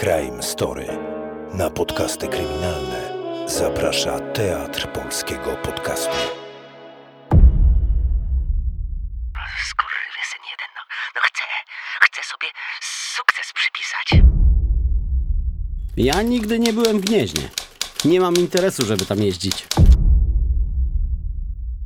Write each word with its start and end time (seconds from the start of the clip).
Crime 0.00 0.42
Story. 0.42 0.86
Na 1.54 1.70
podcasty 1.70 2.28
kryminalne 2.28 3.18
zaprasza 3.46 4.20
Teatr 4.20 4.92
Polskiego 4.92 5.56
Podcastu. 5.62 6.16
Skurwysyn 9.70 10.42
jeden, 10.50 10.70
no, 10.76 10.82
no 11.14 11.20
chcę, 11.24 11.42
chcę 12.00 12.22
sobie 12.22 12.48
sukces 13.16 13.52
przypisać. 13.54 14.24
Ja 15.96 16.22
nigdy 16.22 16.58
nie 16.58 16.72
byłem 16.72 17.00
w 17.00 17.04
Gnieźnie. 17.04 17.48
Nie 18.04 18.20
mam 18.20 18.34
interesu, 18.34 18.86
żeby 18.86 19.06
tam 19.06 19.18
jeździć. 19.18 19.66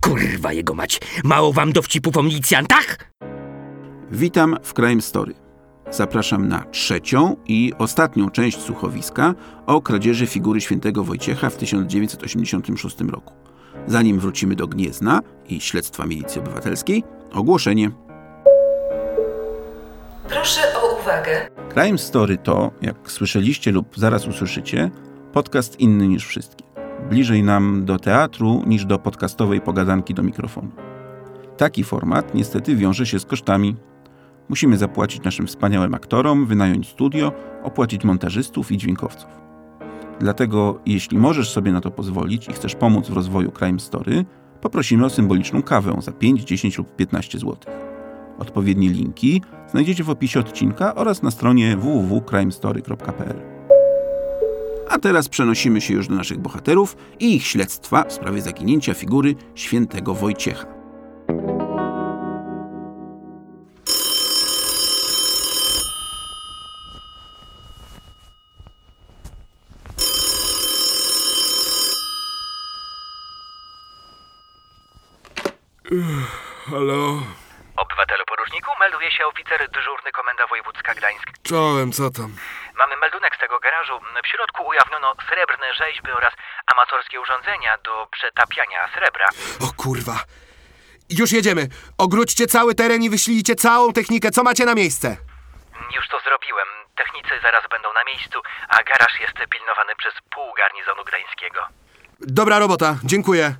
Kurwa 0.00 0.52
jego 0.52 0.74
mać, 0.74 1.00
mało 1.24 1.52
wam 1.52 1.72
dowcipów 1.72 2.16
o 2.16 2.22
milicjantach? 2.22 2.96
Witam 4.10 4.56
w 4.62 4.74
Crime 4.74 5.02
Story. 5.02 5.41
Zapraszam 5.92 6.48
na 6.48 6.64
trzecią 6.64 7.36
i 7.46 7.72
ostatnią 7.78 8.30
część 8.30 8.60
słuchowiska 8.60 9.34
o 9.66 9.80
kradzieży 9.80 10.26
figury 10.26 10.60
świętego 10.60 11.04
Wojciecha 11.04 11.50
w 11.50 11.56
1986 11.56 13.00
roku. 13.00 13.34
Zanim 13.86 14.20
wrócimy 14.20 14.54
do 14.54 14.66
Gniezna 14.66 15.20
i 15.48 15.60
śledztwa 15.60 16.06
milicji 16.06 16.40
obywatelskiej, 16.40 17.04
ogłoszenie. 17.32 17.90
Proszę 20.28 20.60
o 20.82 21.00
uwagę. 21.00 21.48
Crime 21.74 21.98
Story 21.98 22.38
to, 22.38 22.70
jak 22.82 23.10
słyszeliście 23.10 23.72
lub 23.72 23.98
zaraz 23.98 24.26
usłyszycie, 24.26 24.90
podcast 25.32 25.80
inny 25.80 26.08
niż 26.08 26.26
wszystkie. 26.26 26.64
Bliżej 27.10 27.42
nam 27.42 27.84
do 27.84 27.98
teatru 27.98 28.62
niż 28.66 28.84
do 28.84 28.98
podcastowej 28.98 29.60
pogadanki 29.60 30.14
do 30.14 30.22
mikrofonu. 30.22 30.70
Taki 31.56 31.84
format 31.84 32.34
niestety 32.34 32.76
wiąże 32.76 33.06
się 33.06 33.18
z 33.18 33.24
kosztami. 33.26 33.76
Musimy 34.48 34.78
zapłacić 34.78 35.24
naszym 35.24 35.46
wspaniałym 35.46 35.94
aktorom, 35.94 36.46
wynająć 36.46 36.88
studio, 36.88 37.32
opłacić 37.62 38.04
montażystów 38.04 38.72
i 38.72 38.78
dźwiękowców. 38.78 39.30
Dlatego, 40.20 40.80
jeśli 40.86 41.18
możesz 41.18 41.50
sobie 41.50 41.72
na 41.72 41.80
to 41.80 41.90
pozwolić 41.90 42.48
i 42.48 42.52
chcesz 42.52 42.74
pomóc 42.74 43.08
w 43.08 43.12
rozwoju 43.12 43.52
Crime 43.52 43.80
Story, 43.80 44.24
poprosimy 44.60 45.04
o 45.04 45.10
symboliczną 45.10 45.62
kawę 45.62 45.96
za 46.00 46.12
5, 46.12 46.44
10 46.44 46.78
lub 46.78 46.96
15 46.96 47.38
zł. 47.38 47.56
Odpowiednie 48.38 48.88
linki 48.88 49.42
znajdziecie 49.70 50.04
w 50.04 50.10
opisie 50.10 50.40
odcinka 50.40 50.94
oraz 50.94 51.22
na 51.22 51.30
stronie 51.30 51.76
www.crimestory.pl. 51.76 53.42
A 54.88 54.98
teraz 54.98 55.28
przenosimy 55.28 55.80
się 55.80 55.94
już 55.94 56.08
do 56.08 56.14
naszych 56.14 56.38
bohaterów 56.38 56.96
i 57.20 57.36
ich 57.36 57.46
śledztwa 57.46 58.04
w 58.04 58.12
sprawie 58.12 58.42
zaginięcia 58.42 58.94
figury 58.94 59.34
świętego 59.54 60.14
Wojciecha. 60.14 60.81
Halo? 76.70 77.02
Obywatelu 77.76 78.24
poruczniku, 78.26 78.70
melduje 78.80 79.10
się 79.10 79.26
oficer 79.26 79.70
dyżurny 79.70 80.12
Komenda 80.12 80.46
Wojewódzka 80.46 80.94
Gdańsk. 80.94 81.26
Czołem, 81.42 81.92
co 81.92 82.10
tam? 82.10 82.36
Mamy 82.78 82.96
meldunek 82.96 83.36
z 83.36 83.38
tego 83.38 83.58
garażu. 83.60 83.92
W 84.24 84.26
środku 84.26 84.66
ujawniono 84.66 85.14
srebrne 85.28 85.74
rzeźby 85.74 86.10
oraz 86.10 86.34
amatorskie 86.72 87.20
urządzenia 87.20 87.78
do 87.84 88.06
przetapiania 88.12 88.88
srebra. 88.94 89.26
O 89.66 89.82
kurwa. 89.82 90.16
Już 91.10 91.32
jedziemy. 91.32 91.68
Ogródźcie 91.98 92.46
cały 92.46 92.74
teren 92.74 93.02
i 93.02 93.10
wyślijcie 93.10 93.54
całą 93.54 93.92
technikę. 93.92 94.30
Co 94.30 94.42
macie 94.42 94.64
na 94.64 94.74
miejsce? 94.74 95.16
Już 95.96 96.08
to 96.08 96.20
zrobiłem. 96.20 96.68
Technicy 96.96 97.30
zaraz 97.42 97.64
będą 97.70 97.92
na 97.92 98.04
miejscu, 98.04 98.38
a 98.68 98.82
garaż 98.82 99.20
jest 99.20 99.34
pilnowany 99.50 99.96
przez 99.96 100.14
pół 100.34 100.52
garnizonu 100.54 101.04
gdańskiego. 101.04 101.60
Dobra 102.20 102.58
robota. 102.58 102.96
Dziękuję. 103.04 103.54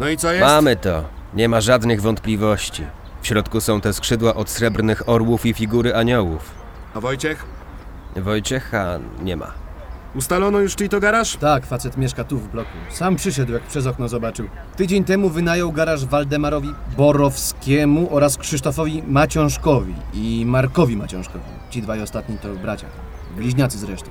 No 0.00 0.08
i 0.08 0.16
co 0.16 0.32
jest? 0.32 0.44
Mamy 0.44 0.76
to. 0.76 1.04
Nie 1.34 1.48
ma 1.48 1.60
żadnych 1.60 2.02
wątpliwości. 2.02 2.82
W 3.22 3.26
środku 3.26 3.60
są 3.60 3.80
te 3.80 3.92
skrzydła 3.92 4.34
od 4.34 4.50
srebrnych 4.50 5.08
orłów 5.08 5.46
i 5.46 5.54
figury 5.54 5.94
aniołów. 5.94 6.50
A 6.94 7.00
Wojciech? 7.00 7.44
Wojciecha 8.16 8.98
nie 9.22 9.36
ma. 9.36 9.52
Ustalono 10.14 10.58
już 10.58 10.76
czyj 10.76 10.88
to 10.88 11.00
garaż? 11.00 11.36
Tak, 11.36 11.66
facet 11.66 11.96
mieszka 11.96 12.24
tu 12.24 12.38
w 12.38 12.48
bloku. 12.48 12.70
Sam 12.90 13.16
przyszedł, 13.16 13.52
jak 13.52 13.62
przez 13.62 13.86
okno 13.86 14.08
zobaczył. 14.08 14.48
Tydzień 14.76 15.04
temu 15.04 15.30
wynajął 15.30 15.72
garaż 15.72 16.06
Waldemarowi 16.06 16.74
Borowskiemu 16.96 18.08
oraz 18.10 18.36
Krzysztofowi 18.36 19.02
Maciążkowi 19.06 19.94
i 20.14 20.44
Markowi 20.46 20.96
Maciążkowi. 20.96 21.44
Ci 21.70 21.82
dwaj 21.82 22.02
ostatni 22.02 22.38
to 22.38 22.48
bracia. 22.48 22.86
Bliźniacy 23.36 23.78
zresztą. 23.78 24.10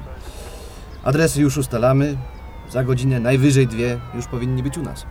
Adresy 1.04 1.42
już 1.42 1.58
ustalamy. 1.58 2.18
Za 2.72 2.84
godzinę, 2.84 3.20
najwyżej 3.20 3.68
dwie, 3.68 4.00
już 4.16 4.28
powinni 4.28 4.64
być 4.64 4.78
u 4.78 4.82
nas. 4.82 5.06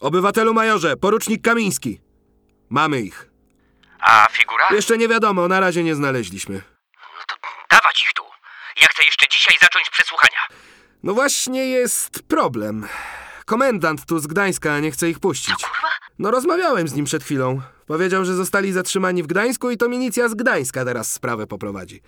Obywatelu 0.00 0.54
majorze, 0.54 0.96
porucznik 0.96 1.42
Kamiński. 1.42 2.00
Mamy 2.70 3.00
ich. 3.00 3.30
A 4.00 4.26
figura? 4.30 4.68
Jeszcze 4.70 4.98
nie 4.98 5.08
wiadomo, 5.08 5.48
na 5.48 5.60
razie 5.60 5.82
nie 5.82 5.94
znaleźliśmy. 5.94 6.54
No 6.94 7.22
to 7.28 7.34
dawać 7.70 8.02
ich 8.02 8.12
tu. 8.12 8.22
Ja 8.80 8.86
chcę 8.86 9.04
jeszcze 9.04 9.26
dzisiaj 9.28 9.56
zacząć 9.60 9.90
przesłuchania. 9.90 10.38
No 11.02 11.14
właśnie 11.14 11.66
jest 11.66 12.22
problem. 12.28 12.88
Komendant 13.44 14.06
tu 14.06 14.18
z 14.18 14.26
Gdańska 14.26 14.78
nie 14.78 14.90
chce 14.90 15.10
ich 15.10 15.20
puścić. 15.20 15.54
Kurwa? 15.54 15.90
No 16.18 16.30
rozmawiałem 16.30 16.88
z 16.88 16.94
nim 16.94 17.04
przed 17.04 17.24
chwilą. 17.24 17.60
Powiedział, 17.86 18.24
że 18.24 18.34
zostali 18.34 18.72
zatrzymani 18.72 19.22
w 19.22 19.26
Gdańsku 19.26 19.70
i 19.70 19.76
to 19.76 19.88
milicja 19.88 20.28
z 20.28 20.34
Gdańska 20.34 20.84
teraz 20.84 21.12
sprawę 21.12 21.46
poprowadzi. 21.46 22.02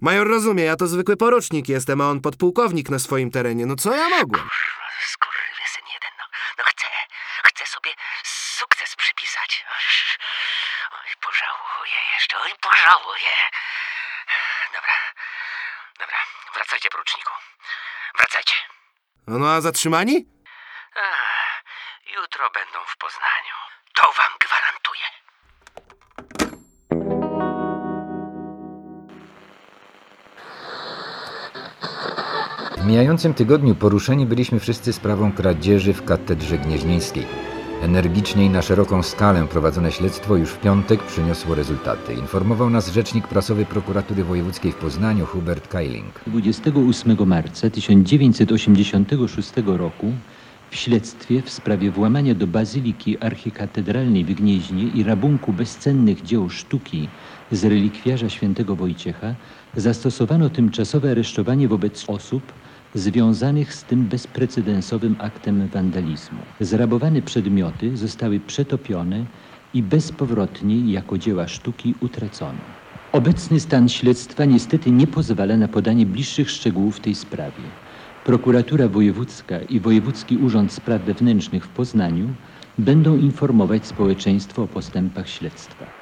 Major 0.00 0.28
rozumie, 0.28 0.64
ja 0.64 0.76
to 0.76 0.86
zwykły 0.86 1.16
porucznik 1.16 1.68
jestem, 1.68 2.00
a 2.00 2.10
on 2.10 2.20
podpułkownik 2.20 2.90
na 2.90 2.98
swoim 2.98 3.30
terenie. 3.30 3.66
No 3.66 3.76
co 3.76 3.94
ja 3.96 4.08
mogłem? 4.08 4.48
Skurwysyn 5.12 5.86
jeden, 5.94 6.10
no, 6.18 6.24
no 6.58 6.64
chcę, 6.64 6.86
chcę 7.44 7.66
sobie 7.66 7.90
sukces 8.58 8.96
przypisać. 8.96 9.64
Oj, 10.92 11.10
pożałuję 11.20 12.00
pożałuję. 12.86 13.34
Dobra, 14.74 14.94
dobra, 16.00 16.18
wracajcie, 16.54 16.88
poruczniku. 16.90 17.32
Wracajcie. 18.18 18.54
No, 19.26 19.38
no 19.38 19.50
a 19.50 19.60
zatrzymani? 19.60 20.26
Ach, 20.96 21.62
jutro 22.16 22.50
będą 22.50 22.78
w 22.86 22.96
Poznaniu. 22.96 23.56
To 23.94 24.12
wam 24.12 24.32
gwarantuję. 24.44 25.06
W 32.78 32.86
mijającym 32.86 33.34
tygodniu 33.34 33.74
poruszeni 33.74 34.26
byliśmy 34.26 34.60
wszyscy 34.60 34.92
sprawą 34.92 35.32
kradzieży 35.32 35.92
w 35.94 36.04
katedrze 36.04 36.58
gnieźnieńskiej. 36.58 37.55
Energicznie 37.82 38.44
i 38.44 38.50
na 38.50 38.62
szeroką 38.62 39.02
skalę 39.02 39.46
prowadzone 39.46 39.92
śledztwo 39.92 40.36
już 40.36 40.50
w 40.50 40.60
piątek 40.60 41.02
przyniosło 41.02 41.54
rezultaty. 41.54 42.14
Informował 42.14 42.70
nas 42.70 42.92
rzecznik 42.92 43.28
prasowy 43.28 43.64
prokuratury 43.64 44.24
wojewódzkiej 44.24 44.72
w 44.72 44.76
Poznaniu 44.76 45.26
Hubert 45.26 45.68
Keiling. 45.68 46.20
28 46.26 47.26
marca 47.26 47.70
1986 47.70 49.52
roku 49.66 50.12
w 50.70 50.76
śledztwie 50.76 51.42
w 51.42 51.50
sprawie 51.50 51.90
włamania 51.90 52.34
do 52.34 52.46
Bazyliki 52.46 53.18
Archikatedralnej 53.18 54.24
w 54.24 54.34
Gnieźnie 54.34 54.82
i 54.82 55.02
rabunku 55.02 55.52
bezcennych 55.52 56.22
dzieł 56.22 56.50
sztuki 56.50 57.08
z 57.52 57.64
relikwiarza 57.64 58.28
świętego 58.28 58.76
Wojciecha 58.76 59.34
zastosowano 59.76 60.50
tymczasowe 60.50 61.10
aresztowanie 61.10 61.68
wobec 61.68 62.04
osób 62.08 62.52
związanych 62.96 63.74
z 63.74 63.84
tym 63.84 64.06
bezprecedensowym 64.06 65.16
aktem 65.18 65.68
wandalizmu. 65.68 66.46
Zrabowane 66.60 67.22
przedmioty 67.22 67.96
zostały 67.96 68.40
przetopione 68.40 69.26
i 69.74 69.82
bezpowrotnie 69.82 70.92
jako 70.92 71.18
dzieła 71.18 71.48
sztuki 71.48 71.94
utracono. 72.00 72.64
Obecny 73.12 73.60
stan 73.60 73.88
śledztwa 73.88 74.44
niestety 74.44 74.90
nie 74.90 75.06
pozwala 75.06 75.56
na 75.56 75.68
podanie 75.68 76.06
bliższych 76.06 76.50
szczegółów 76.50 77.00
tej 77.00 77.14
sprawie. 77.14 77.62
Prokuratura 78.24 78.88
Wojewódzka 78.88 79.60
i 79.62 79.80
Wojewódzki 79.80 80.36
Urząd 80.36 80.72
Spraw 80.72 81.02
Wewnętrznych 81.02 81.64
w 81.64 81.68
Poznaniu 81.68 82.34
będą 82.78 83.16
informować 83.16 83.86
społeczeństwo 83.86 84.62
o 84.62 84.68
postępach 84.68 85.28
śledztwa. 85.28 85.95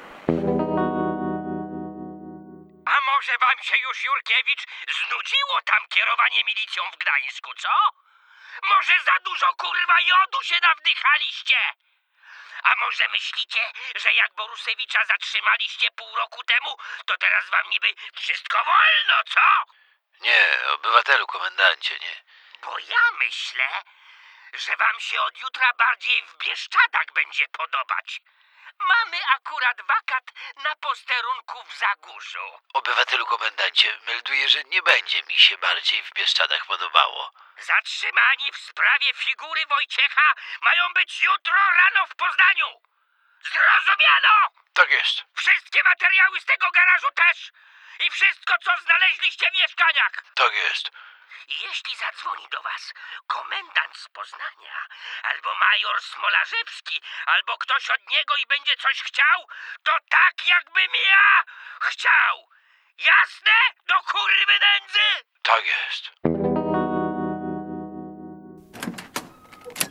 Może 3.35 3.47
wam 3.47 3.63
się 3.63 3.77
już, 3.77 4.03
Jurkiewicz, 4.03 4.63
znudziło 4.87 5.61
tam 5.61 5.87
kierowanie 5.87 6.43
milicją 6.43 6.83
w 6.91 6.97
Gdańsku, 6.97 7.53
co? 7.53 7.69
Może 8.63 8.99
za 8.99 9.19
dużo 9.19 9.53
kurwa 9.53 9.99
jodu 10.01 10.43
się 10.43 10.55
nawdychaliście? 10.61 11.57
A 12.63 12.75
może 12.75 13.07
myślicie, 13.09 13.71
że 13.95 14.13
jak 14.13 14.33
Borusewicza 14.33 15.05
zatrzymaliście 15.05 15.91
pół 15.91 16.15
roku 16.15 16.43
temu, 16.43 16.77
to 17.05 17.17
teraz 17.17 17.49
wam 17.49 17.69
niby 17.69 17.95
wszystko 18.15 18.57
wolno, 18.65 19.23
co? 19.33 19.41
Nie, 20.21 20.57
obywatelu, 20.67 21.27
komendancie, 21.27 21.99
nie. 21.99 22.23
Bo 22.61 22.79
ja 22.79 23.11
myślę, 23.17 23.83
że 24.53 24.75
wam 24.77 24.99
się 24.99 25.21
od 25.21 25.37
jutra 25.41 25.73
bardziej 25.73 26.23
w 26.23 26.37
Bieszczadach 26.37 27.05
będzie 27.13 27.47
podobać. 27.47 28.21
Mamy 28.79 29.19
akurat 29.35 29.81
wakat 29.81 30.23
na 30.63 30.75
posterunku 30.75 31.63
w 31.63 31.77
Zagórzu. 31.77 32.59
Obywatelu, 32.73 33.25
komendancie, 33.25 33.99
melduję, 34.07 34.49
że 34.49 34.63
nie 34.63 34.81
będzie 34.81 35.23
mi 35.23 35.39
się 35.39 35.57
bardziej 35.57 36.03
w 36.03 36.13
Bieszczadach 36.13 36.65
podobało. 36.65 37.31
Zatrzymani 37.59 38.51
w 38.51 38.57
sprawie 38.57 39.13
figury 39.13 39.65
Wojciecha 39.65 40.33
mają 40.61 40.93
być 40.93 41.23
jutro 41.23 41.53
rano 41.53 42.05
w 42.07 42.15
Poznaniu. 42.15 42.81
Zrozumiano! 43.43 44.33
Tak 44.73 44.91
jest. 44.91 45.23
Wszystkie 45.35 45.83
materiały 45.83 46.39
z 46.39 46.45
tego 46.45 46.71
garażu 46.71 47.07
też! 47.15 47.51
I 47.99 48.09
wszystko, 48.09 48.53
co 48.63 48.71
znaleźliście 48.83 49.51
w 49.51 49.57
mieszkaniach! 49.57 50.11
Tak 50.35 50.55
jest. 50.55 50.91
I 51.53 51.55
jeśli 51.67 51.93
zadzwoni 52.03 52.45
do 52.51 52.59
was 52.69 52.83
komendant 53.27 53.93
z 54.03 54.07
Poznania, 54.17 54.77
albo 55.31 55.49
major 55.65 55.97
Smolarzewski, 56.11 56.97
albo 57.33 57.57
ktoś 57.57 57.83
od 57.95 58.01
niego 58.13 58.33
i 58.43 58.45
będzie 58.53 58.75
coś 58.85 58.97
chciał, 59.07 59.39
to 59.83 59.91
tak 60.09 60.35
jakbym 60.53 60.91
ja 61.11 61.25
chciał! 61.81 62.35
Jasne? 63.11 63.57
Do 63.87 63.95
kurwy 64.11 64.55
nędzy! 64.67 65.07
Tak 65.43 65.63
jest. 65.75 66.03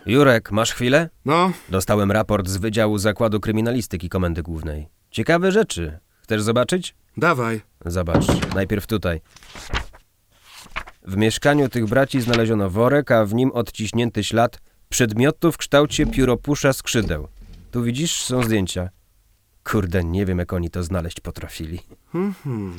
Jurek, 0.06 0.50
masz 0.50 0.73
chwilę? 0.73 1.08
No, 1.25 1.52
Dostałem 1.69 2.12
raport 2.12 2.49
z 2.49 2.56
Wydziału 2.56 2.99
Zakładu 2.99 3.41
Kryminalistyki 3.41 4.08
Komendy 4.08 4.43
Głównej. 4.43 4.88
Ciekawe 5.11 5.52
rzeczy. 5.52 5.99
Chcesz 6.23 6.43
zobaczyć? 6.43 6.94
dawaj. 7.17 7.61
Zobacz, 7.85 8.25
najpierw 8.55 8.87
tutaj. 8.87 9.20
W 11.05 11.17
mieszkaniu 11.17 11.69
tych 11.69 11.87
braci 11.87 12.21
znaleziono 12.21 12.71
worek, 12.71 13.11
a 13.11 13.25
w 13.25 13.35
nim 13.35 13.53
odciśnięty 13.53 14.25
ślad 14.25 14.61
przedmiotu 14.89 15.53
w 15.53 15.56
kształcie 15.56 16.06
pióropusza 16.06 16.73
skrzydeł. 16.73 17.29
Tu 17.71 17.83
widzisz, 17.83 18.25
są 18.25 18.43
zdjęcia. 18.43 18.89
Kurde, 19.65 20.05
nie 20.05 20.27
wiem 20.27 20.39
jak 20.39 20.53
oni 20.53 20.71
to 20.71 20.83
znaleźć 20.83 21.21
potrafili. 21.21 21.81
Mhm. 22.15 22.77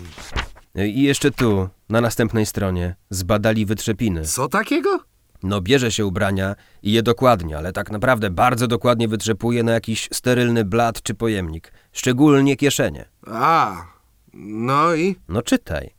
I 0.76 1.02
jeszcze 1.02 1.32
tu, 1.32 1.70
na 1.90 2.02
następnej 2.02 2.46
stronie, 2.46 2.96
zbadali 3.10 3.66
wytrzepiny. 3.66 4.26
Co 4.26 4.48
takiego? 4.48 5.00
No 5.44 5.62
bierze 5.62 5.92
się 5.92 6.06
ubrania 6.06 6.56
i 6.84 6.92
je 6.92 7.04
dokładnie, 7.04 7.58
ale 7.58 7.72
tak 7.74 7.92
naprawdę 7.92 8.30
bardzo 8.30 8.68
dokładnie 8.68 9.08
wytrzepuje 9.08 9.64
na 9.64 9.72
jakiś 9.72 10.10
sterylny 10.14 10.66
blat 10.66 11.02
czy 11.02 11.14
pojemnik. 11.14 11.72
Szczególnie 11.92 12.56
kieszenie. 12.56 13.06
A, 13.28 13.76
no 14.34 14.96
i? 14.96 15.16
No 15.28 15.42
czytaj. 15.42 15.95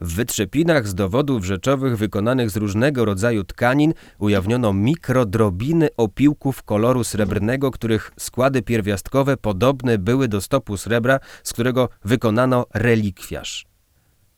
W 0.00 0.14
wytrzepinach 0.14 0.88
z 0.88 0.94
dowodów 0.94 1.44
rzeczowych 1.44 1.98
wykonanych 1.98 2.50
z 2.50 2.56
różnego 2.56 3.04
rodzaju 3.04 3.44
tkanin 3.44 3.94
ujawniono 4.18 4.72
mikrodrobiny 4.72 5.88
opiłków 5.96 6.62
koloru 6.62 7.04
srebrnego, 7.04 7.70
których 7.70 8.12
składy 8.18 8.62
pierwiastkowe 8.62 9.36
podobne 9.36 9.98
były 9.98 10.28
do 10.28 10.40
stopu 10.40 10.76
srebra, 10.76 11.20
z 11.42 11.52
którego 11.52 11.88
wykonano 12.04 12.66
relikwiarz. 12.74 13.66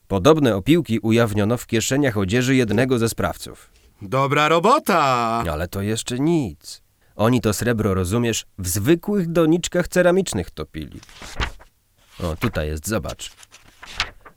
Podobne 0.09 0.56
opiłki 0.56 0.99
ujawniono 0.99 1.56
w 1.56 1.67
kieszeniach 1.67 2.17
odzieży 2.17 2.55
jednego 2.55 2.99
ze 2.99 3.08
sprawców. 3.08 3.70
Dobra 4.03 4.49
robota! 4.49 4.99
Ale 5.53 5.69
to 5.69 5.82
jeszcze 5.82 6.19
nic. 6.19 6.82
Oni 7.17 7.41
to 7.41 7.53
srebro, 7.53 7.94
rozumiesz, 7.94 8.47
w 8.58 8.69
zwykłych 8.69 9.32
doniczkach 9.32 9.88
ceramicznych 9.88 10.50
topili. 10.50 11.00
O, 12.23 12.37
tutaj 12.37 12.69
jest, 12.69 12.88
zobacz. 12.88 13.32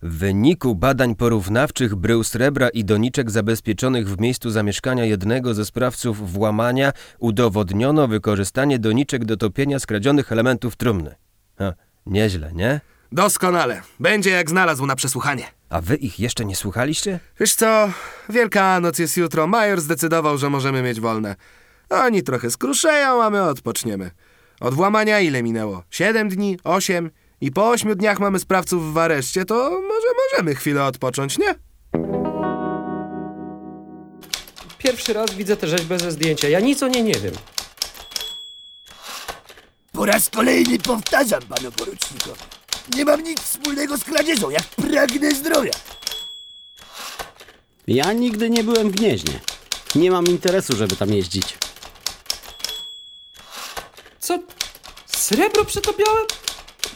W 0.02 0.18
wyniku 0.18 0.76
badań 0.76 1.16
porównawczych 1.16 1.96
brył 1.96 2.24
srebra 2.24 2.70
i 2.70 2.86
doniczek 2.86 3.32
zabezpieczonych 3.32 4.10
w 4.10 4.20
miejscu 4.20 4.50
zamieszkania 4.50 5.06
jednego 5.06 5.54
ze 5.54 5.66
sprawców 5.66 6.32
włamania 6.34 6.92
udowodniono 7.20 8.08
wykorzystanie 8.08 8.80
doniczek 8.80 9.26
do 9.26 9.38
topienia 9.38 9.80
skradzionych 9.80 10.32
elementów 10.32 10.76
trumny. 10.76 11.16
Ha, 11.58 11.74
nieźle, 12.06 12.54
nie? 12.54 12.82
Doskonale. 13.12 13.82
Będzie 14.00 14.30
jak 14.30 14.50
znalazł 14.50 14.86
na 14.86 14.96
przesłuchanie. 14.96 15.44
A 15.70 15.82
wy 15.82 15.96
ich 15.96 16.20
jeszcze 16.20 16.46
nie 16.46 16.56
słuchaliście? 16.56 17.20
Wiesz 17.40 17.56
co, 17.56 17.90
Wielkanoc 18.30 19.00
jest 19.00 19.18
jutro. 19.18 19.48
Major 19.48 19.82
zdecydował, 19.82 20.38
że 20.38 20.50
możemy 20.50 20.82
mieć 20.82 21.00
wolne. 21.00 21.36
Oni 21.90 22.24
trochę 22.24 22.52
skruszeją, 22.52 23.24
a 23.24 23.30
my 23.30 23.42
odpoczniemy. 23.42 24.12
Od 24.60 24.74
włamania 24.74 25.20
ile 25.20 25.44
minęło? 25.44 25.84
Siedem 25.90 26.30
dni? 26.30 26.58
Osiem? 26.64 27.10
I 27.42 27.52
po 27.52 27.70
ośmiu 27.70 27.96
dniach 27.96 28.20
mamy 28.20 28.40
sprawców 28.40 28.94
w 28.94 28.98
areszcie, 28.98 29.46
to 29.46 29.56
może 29.70 30.08
możemy 30.24 30.56
chwilę 30.56 30.84
odpocząć, 30.84 31.38
nie? 31.38 31.56
Pierwszy 34.78 35.14
raz 35.14 35.34
widzę 35.34 35.58
tę 35.58 35.68
rzeźbę 35.68 36.00
ze 36.00 36.12
zdjęcia. 36.12 36.50
Ja 36.50 36.60
nic 36.60 36.84
o 36.84 36.88
niej 36.88 37.04
nie 37.04 37.14
wiem. 37.14 37.34
Po 39.92 40.06
raz 40.06 40.30
kolejny 40.30 40.80
powtarzam 40.80 41.42
panu 41.42 41.72
porucznikowi. 41.72 42.42
Nie 42.96 43.06
mam 43.06 43.24
nic 43.24 43.42
wspólnego 43.42 43.98
z 43.98 44.04
kradzieżą, 44.04 44.50
jak 44.50 44.64
pragnę 44.64 45.32
zdrowia. 45.32 45.72
Ja 47.88 48.14
nigdy 48.14 48.50
nie 48.50 48.64
byłem 48.64 48.92
w 48.92 48.96
Gnieźnie. 48.96 49.40
Nie 49.96 50.12
mam 50.12 50.26
interesu, 50.26 50.76
żeby 50.76 50.96
tam 50.96 51.14
jeździć. 51.14 51.58
Co? 54.20 54.40
Srebro 55.06 55.66
przetopiałem? 55.66 56.26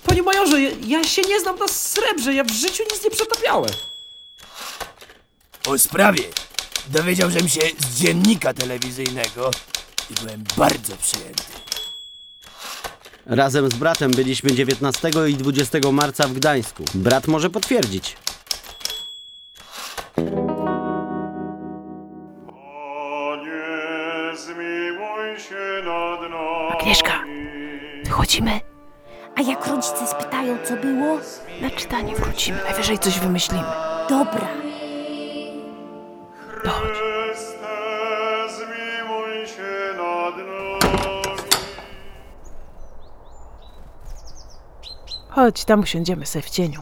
Panie 0.04 0.24
majorze, 0.24 0.62
ja, 0.62 0.70
ja 0.88 1.04
się 1.04 1.22
nie 1.22 1.40
znam 1.40 1.60
na 1.60 1.68
srebrze. 1.68 2.34
Ja 2.34 2.44
w 2.44 2.52
życiu 2.52 2.84
nic 2.94 3.04
nie 3.04 3.12
przetopiałem. 3.12 3.72
O 5.68 5.78
sprawie 5.78 6.24
dowiedziałbym 6.88 7.50
się 7.50 7.62
z 7.80 8.00
dziennika 8.00 8.54
telewizyjnego 8.54 9.52
i 10.10 10.14
byłem 10.14 10.44
bardzo 10.58 10.98
przyjęty. 10.98 11.44
Razem 13.26 13.72
z 13.72 13.74
bratem 13.74 14.12
byliśmy 14.12 14.52
19 14.52 15.12
i 15.28 15.34
20 15.34 15.78
marca 15.92 16.28
w 16.28 16.34
Gdańsku. 16.34 16.86
Brat 16.94 17.28
może 17.28 17.50
potwierdzić. 17.50 18.16
Najwyżej 32.90 33.00
coś 33.00 33.20
wymyślimy. 33.20 33.64
Dobra. 34.10 34.48
Chodź. 36.64 37.00
Chodź, 45.30 45.66
tam 45.66 45.80
usiądziemy 45.80 46.26
sobie 46.26 46.44
w 46.44 46.50
cieniu. 46.50 46.82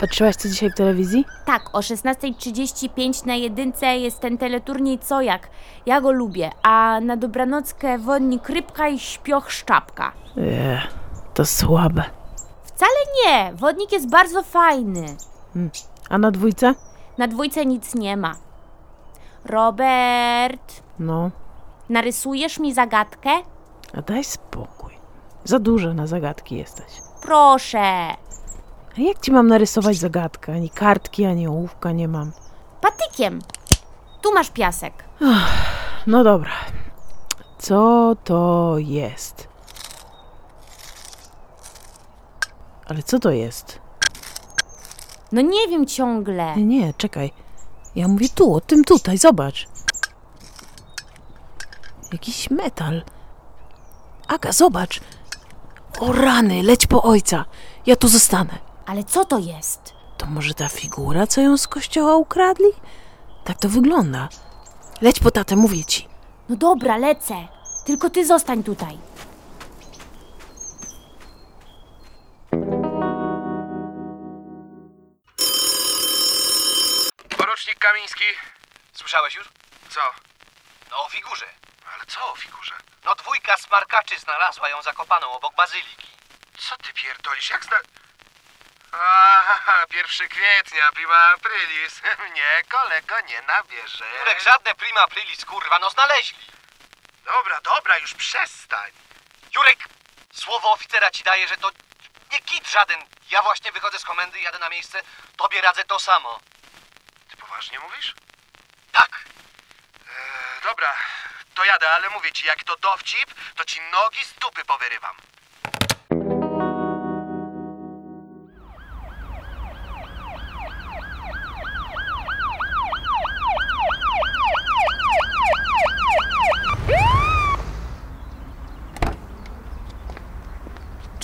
Patrzyłaś 0.00 0.36
co 0.36 0.48
dzisiaj 0.48 0.70
w 0.70 0.74
telewizji? 0.74 1.24
Tak, 1.44 1.62
o 1.72 1.78
16.35 1.80 3.26
na 3.26 3.34
jedynce 3.34 3.86
jest 3.96 4.20
ten 4.20 4.38
teleturniej 4.38 4.98
Cojak. 4.98 5.48
Ja 5.86 6.00
go 6.00 6.12
lubię. 6.12 6.50
A 6.62 7.00
na 7.02 7.16
dobranockę 7.16 7.98
wodnik 7.98 8.48
rybka 8.48 8.88
i 8.88 8.98
śpioch 8.98 9.52
szczapka. 9.52 10.12
Eee, 10.36 10.78
to 11.34 11.44
słabe. 11.44 12.02
Wcale 12.64 12.92
nie, 13.24 13.52
wodnik 13.54 13.92
jest 13.92 14.10
bardzo 14.10 14.42
fajny. 14.42 15.06
Hmm. 15.54 15.70
A 16.10 16.18
na 16.18 16.30
dwójce? 16.30 16.74
Na 17.18 17.26
dwójce 17.28 17.66
nic 17.66 17.94
nie 17.94 18.16
ma. 18.16 18.34
Robert, 19.44 20.82
No, 20.98 21.30
narysujesz 21.88 22.58
mi 22.58 22.74
zagadkę? 22.74 23.30
a 23.98 24.02
daj 24.02 24.24
spokój. 24.24 24.92
Za 25.44 25.58
dużo 25.58 25.94
na 25.94 26.06
zagadki 26.06 26.56
jesteś. 26.56 26.86
Proszę. 27.22 28.14
A 28.98 29.00
jak 29.00 29.20
ci 29.20 29.32
mam 29.32 29.46
narysować 29.46 29.96
zagadkę? 29.96 30.52
Ani 30.52 30.70
kartki, 30.70 31.24
ani 31.24 31.48
ołówka 31.48 31.92
nie 31.92 32.08
mam. 32.08 32.32
Patykiem. 32.80 33.42
Tu 34.22 34.34
masz 34.34 34.50
piasek. 34.50 35.04
No 36.06 36.24
dobra. 36.24 36.52
Co 37.58 38.12
to 38.24 38.74
jest? 38.78 39.48
Ale 42.86 43.02
co 43.02 43.18
to 43.18 43.30
jest? 43.30 43.78
No 45.32 45.40
nie 45.40 45.68
wiem 45.68 45.86
ciągle. 45.86 46.56
Nie, 46.56 46.64
nie, 46.64 46.94
czekaj. 46.94 47.32
Ja 47.94 48.08
mówię 48.08 48.28
tu, 48.34 48.54
o 48.54 48.60
tym 48.60 48.84
tutaj, 48.84 49.18
zobacz. 49.18 49.66
Jakiś 52.12 52.50
metal. 52.50 53.02
Aga, 54.28 54.52
zobacz. 54.52 55.00
O 56.00 56.12
rany, 56.12 56.62
leć 56.62 56.86
po 56.86 57.02
ojca. 57.02 57.44
Ja 57.86 57.96
tu 57.96 58.08
zostanę. 58.08 58.65
Ale 58.86 59.04
co 59.04 59.24
to 59.24 59.38
jest? 59.38 59.94
To 60.18 60.26
może 60.26 60.54
ta 60.54 60.68
figura, 60.68 61.26
co 61.26 61.40
ją 61.40 61.56
z 61.56 61.68
kościoła 61.68 62.16
ukradli? 62.16 62.66
Tak 63.44 63.58
to 63.58 63.68
wygląda. 63.68 64.28
Leć 65.00 65.20
po 65.20 65.30
tatę, 65.30 65.56
mówię 65.56 65.84
ci. 65.84 66.08
No 66.48 66.56
dobra, 66.56 66.96
lecę. 66.96 67.34
Tylko 67.84 68.10
ty 68.10 68.26
zostań 68.26 68.62
tutaj. 68.62 68.98
Porucznik 77.36 77.78
Kamiński. 77.78 78.24
Słyszałeś 78.92 79.34
już? 79.34 79.48
Co? 79.90 80.00
No 80.90 81.04
o 81.04 81.08
figurze. 81.08 81.46
Ale 81.94 82.06
co 82.06 82.32
o 82.32 82.36
figurze? 82.36 82.74
No 83.04 83.14
dwójka 83.14 83.56
smarkaczy 83.56 84.18
znalazła 84.18 84.68
ją 84.68 84.82
zakopaną 84.82 85.30
obok 85.32 85.54
bazyliki. 85.56 86.08
Co 86.58 86.76
ty 86.76 86.92
pierdolisz? 86.92 87.50
Jak 87.50 87.64
zna... 87.64 87.76
Aha, 88.98 89.86
1 89.90 90.28
kwietnia, 90.28 90.92
prima 90.92 91.16
aprilis. 91.16 92.02
Nie, 92.34 92.62
kolego, 92.68 93.20
nie 93.20 93.42
nabierze. 93.42 94.04
Jurek, 94.18 94.40
żadne 94.40 94.74
prima 94.74 95.00
aprilis, 95.00 95.44
kurwa, 95.44 95.78
no 95.78 95.90
znaleźli. 95.90 96.38
Dobra, 97.24 97.60
dobra, 97.60 97.98
już 97.98 98.14
przestań. 98.14 98.92
Jurek, 99.54 99.78
słowo 100.32 100.72
oficera 100.72 101.10
ci 101.10 101.24
daje, 101.24 101.48
że 101.48 101.56
to 101.56 101.70
nie 102.32 102.40
kit 102.40 102.70
żaden. 102.70 103.00
Ja 103.30 103.42
właśnie 103.42 103.72
wychodzę 103.72 103.98
z 103.98 104.04
komendy, 104.04 104.40
jadę 104.40 104.58
na 104.58 104.68
miejsce, 104.68 105.02
tobie 105.36 105.60
radzę 105.60 105.84
to 105.84 105.98
samo. 105.98 106.40
Ty 107.30 107.36
poważnie 107.36 107.78
mówisz? 107.78 108.14
Tak. 108.92 109.10
E, 110.08 110.60
dobra, 110.62 110.94
to 111.54 111.64
jadę, 111.64 111.90
ale 111.90 112.08
mówię 112.08 112.32
ci, 112.32 112.46
jak 112.46 112.64
to 112.64 112.76
dowcip, 112.76 113.34
to 113.54 113.64
ci 113.64 113.80
nogi 113.80 114.24
z 114.24 114.32
dupy 114.32 114.64
powyrywam. 114.64 115.16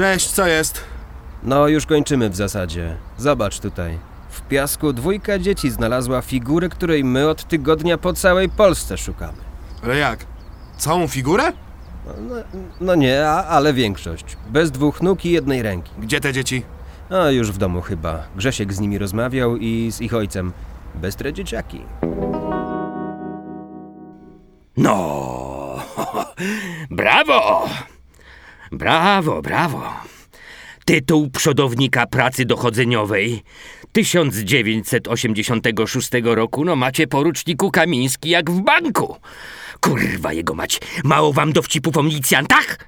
Cześć, 0.02 0.30
co 0.30 0.47
jest? 0.47 0.85
No, 1.42 1.68
już 1.68 1.87
kończymy 1.87 2.30
w 2.30 2.37
zasadzie. 2.37 2.97
Zobacz 3.18 3.61
tutaj. 3.61 3.99
W 4.30 4.42
piasku 4.42 4.92
dwójka 4.92 5.38
dzieci 5.38 5.71
znalazła 5.71 6.23
figurę, 6.23 6.68
której 6.68 7.04
my 7.04 7.28
od 7.28 7.44
tygodnia 7.49 7.99
po 7.99 8.12
całej 8.12 8.49
Polsce 8.49 8.99
szukamy. 8.99 9.38
Ale 9.82 9.97
jak? 9.97 10.26
Całą 10.78 11.09
figurę? 11.09 11.52
No, 12.06 12.35
no 12.80 12.94
nie, 12.94 13.28
a, 13.28 13.44
ale 13.44 13.73
większość. 13.73 14.37
Bez 14.50 14.71
dwóch 14.71 15.02
nóg 15.02 15.25
i 15.25 15.30
jednej 15.30 15.62
ręki. 15.62 15.90
Gdzie 15.99 16.21
te 16.21 16.32
dzieci? 16.32 16.62
A 17.11 17.30
już 17.30 17.52
w 17.52 17.59
domu 17.59 17.80
chyba. 17.80 18.23
Grzesiek 18.37 18.73
z 18.73 18.80
nimi 18.80 18.99
rozmawiał 18.99 19.56
i 19.56 19.92
z 19.92 20.00
ich 20.00 20.14
ojcem. 20.14 20.52
Bystre 20.94 21.32
dzieciaki. 21.32 21.82
No, 24.76 25.76
brawo! 26.90 27.68
Brawo, 28.73 29.43
brawo. 29.43 29.95
Tytuł 30.85 31.31
przodownika 31.31 32.07
pracy 32.07 32.45
dochodzeniowej 32.45 33.43
1986 33.93 36.11
roku, 36.23 36.64
no 36.64 36.76
macie 36.76 37.07
poruczniku 37.07 37.71
Kamiński 37.71 38.29
jak 38.29 38.50
w 38.50 38.61
banku. 38.61 39.17
Kurwa 39.81 40.33
jego 40.33 40.55
mać, 40.55 40.81
mało 41.05 41.33
wam 41.33 41.52
dowcipów 41.52 41.97
o 41.97 42.02
milicjantach? 42.02 42.79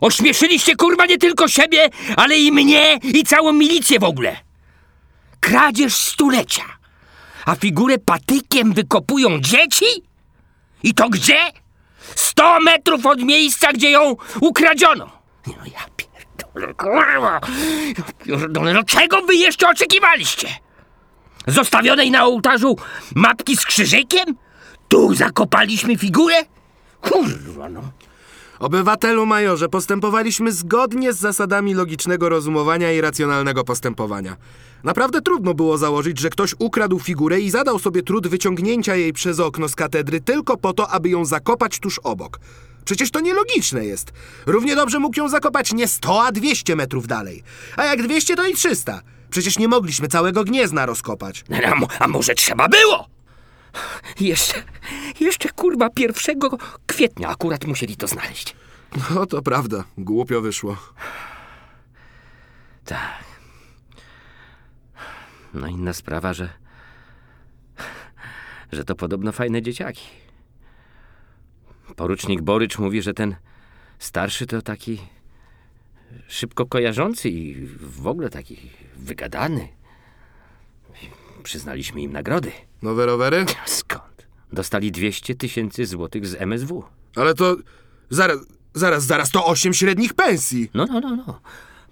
Ośmieszyliście 0.00 0.76
kurwa 0.76 1.06
nie 1.06 1.18
tylko 1.18 1.48
siebie, 1.48 1.88
ale 2.16 2.38
i 2.38 2.52
mnie 2.52 2.98
i 3.02 3.24
całą 3.24 3.52
milicję 3.52 3.98
w 3.98 4.04
ogóle. 4.04 4.36
Kradzież 5.40 5.94
stulecia. 5.94 6.64
A 7.44 7.54
figurę 7.54 7.98
patykiem 7.98 8.72
wykopują 8.72 9.40
dzieci? 9.40 9.86
I 10.82 10.94
to 10.94 11.08
gdzie? 11.08 11.38
100 12.36 12.60
metrów 12.60 13.06
od 13.06 13.22
miejsca, 13.22 13.72
gdzie 13.72 13.90
ją 13.90 14.16
ukradziono. 14.40 15.10
No 15.46 15.52
ja 15.72 15.80
pierdolę, 15.96 16.74
kurwa. 16.74 17.40
Ja 17.96 18.04
pierdolę, 18.24 18.72
no 18.72 18.84
czego 18.84 19.22
wy 19.22 19.34
jeszcze 19.34 19.68
oczekiwaliście? 19.68 20.48
Zostawionej 21.46 22.10
na 22.10 22.24
ołtarzu 22.24 22.76
mapki 23.14 23.56
z 23.56 23.66
krzyżykiem? 23.66 24.36
Tu 24.88 25.14
zakopaliśmy 25.14 25.96
figurę? 25.98 26.36
Kurwa, 27.00 27.68
no. 27.68 27.80
Obywatelu 28.58 29.26
majorze, 29.26 29.68
postępowaliśmy 29.68 30.52
zgodnie 30.52 31.12
z 31.12 31.18
zasadami 31.18 31.74
logicznego 31.74 32.28
rozumowania 32.28 32.92
i 32.92 33.00
racjonalnego 33.00 33.64
postępowania. 33.64 34.36
Naprawdę 34.84 35.22
trudno 35.22 35.54
było 35.54 35.78
założyć, 35.78 36.20
że 36.20 36.30
ktoś 36.30 36.54
ukradł 36.58 36.98
figurę 36.98 37.40
i 37.40 37.50
zadał 37.50 37.78
sobie 37.78 38.02
trud 38.02 38.26
wyciągnięcia 38.28 38.96
jej 38.96 39.12
przez 39.12 39.40
okno 39.40 39.68
z 39.68 39.74
katedry 39.74 40.20
tylko 40.20 40.56
po 40.56 40.72
to, 40.72 40.90
aby 40.90 41.08
ją 41.08 41.24
zakopać 41.24 41.78
tuż 41.78 41.98
obok. 41.98 42.40
Przecież 42.84 43.10
to 43.10 43.20
nielogiczne 43.20 43.84
jest. 43.84 44.12
Równie 44.46 44.76
dobrze 44.76 44.98
mógł 44.98 45.20
ją 45.20 45.28
zakopać 45.28 45.72
nie 45.72 45.88
100, 45.88 46.22
a 46.24 46.32
200 46.32 46.76
metrów 46.76 47.06
dalej. 47.06 47.42
A 47.76 47.84
jak 47.84 48.02
200, 48.02 48.36
to 48.36 48.46
i 48.46 48.54
300. 48.54 49.00
Przecież 49.30 49.58
nie 49.58 49.68
mogliśmy 49.68 50.08
całego 50.08 50.44
gniezna 50.44 50.86
rozkopać. 50.86 51.44
A, 51.72 51.74
mo- 51.74 51.88
a 51.98 52.08
może 52.08 52.34
trzeba 52.34 52.68
było? 52.68 53.15
Jeszcze, 54.20 54.62
jeszcze 55.20 55.48
kurwa 55.48 55.88
1 55.98 56.40
kwietnia 56.86 57.28
akurat 57.28 57.64
musieli 57.64 57.96
to 57.96 58.06
znaleźć. 58.06 58.56
No 59.10 59.26
to 59.26 59.42
prawda, 59.42 59.84
głupio 59.98 60.40
wyszło. 60.40 60.76
Tak. 62.84 63.24
No 65.54 65.66
inna 65.66 65.92
sprawa, 65.92 66.34
że. 66.34 66.48
że 68.72 68.84
to 68.84 68.94
podobno 68.94 69.32
fajne 69.32 69.62
dzieciaki. 69.62 70.06
Porucznik 71.96 72.42
Borycz 72.42 72.78
mówi, 72.78 73.02
że 73.02 73.14
ten 73.14 73.36
starszy 73.98 74.46
to 74.46 74.62
taki 74.62 74.98
szybko 76.28 76.66
kojarzący 76.66 77.28
i 77.30 77.66
w 77.76 78.06
ogóle 78.06 78.30
taki 78.30 78.70
wygadany. 78.96 79.68
Przyznaliśmy 81.46 82.00
im 82.00 82.12
nagrody. 82.12 82.52
Nowe 82.82 83.06
rowery? 83.06 83.46
Skąd? 83.66 84.26
Dostali 84.52 84.92
200 84.92 85.34
tysięcy 85.34 85.86
złotych 85.86 86.26
z 86.26 86.34
MSW. 86.34 86.84
Ale 87.16 87.34
to... 87.34 87.56
Zaraz, 88.10 88.38
zaraz, 88.74 89.04
zaraz, 89.04 89.30
to 89.30 89.46
8 89.46 89.74
średnich 89.74 90.14
pensji. 90.14 90.70
No, 90.74 90.86
no, 90.86 91.00
no, 91.00 91.16
no. 91.16 91.40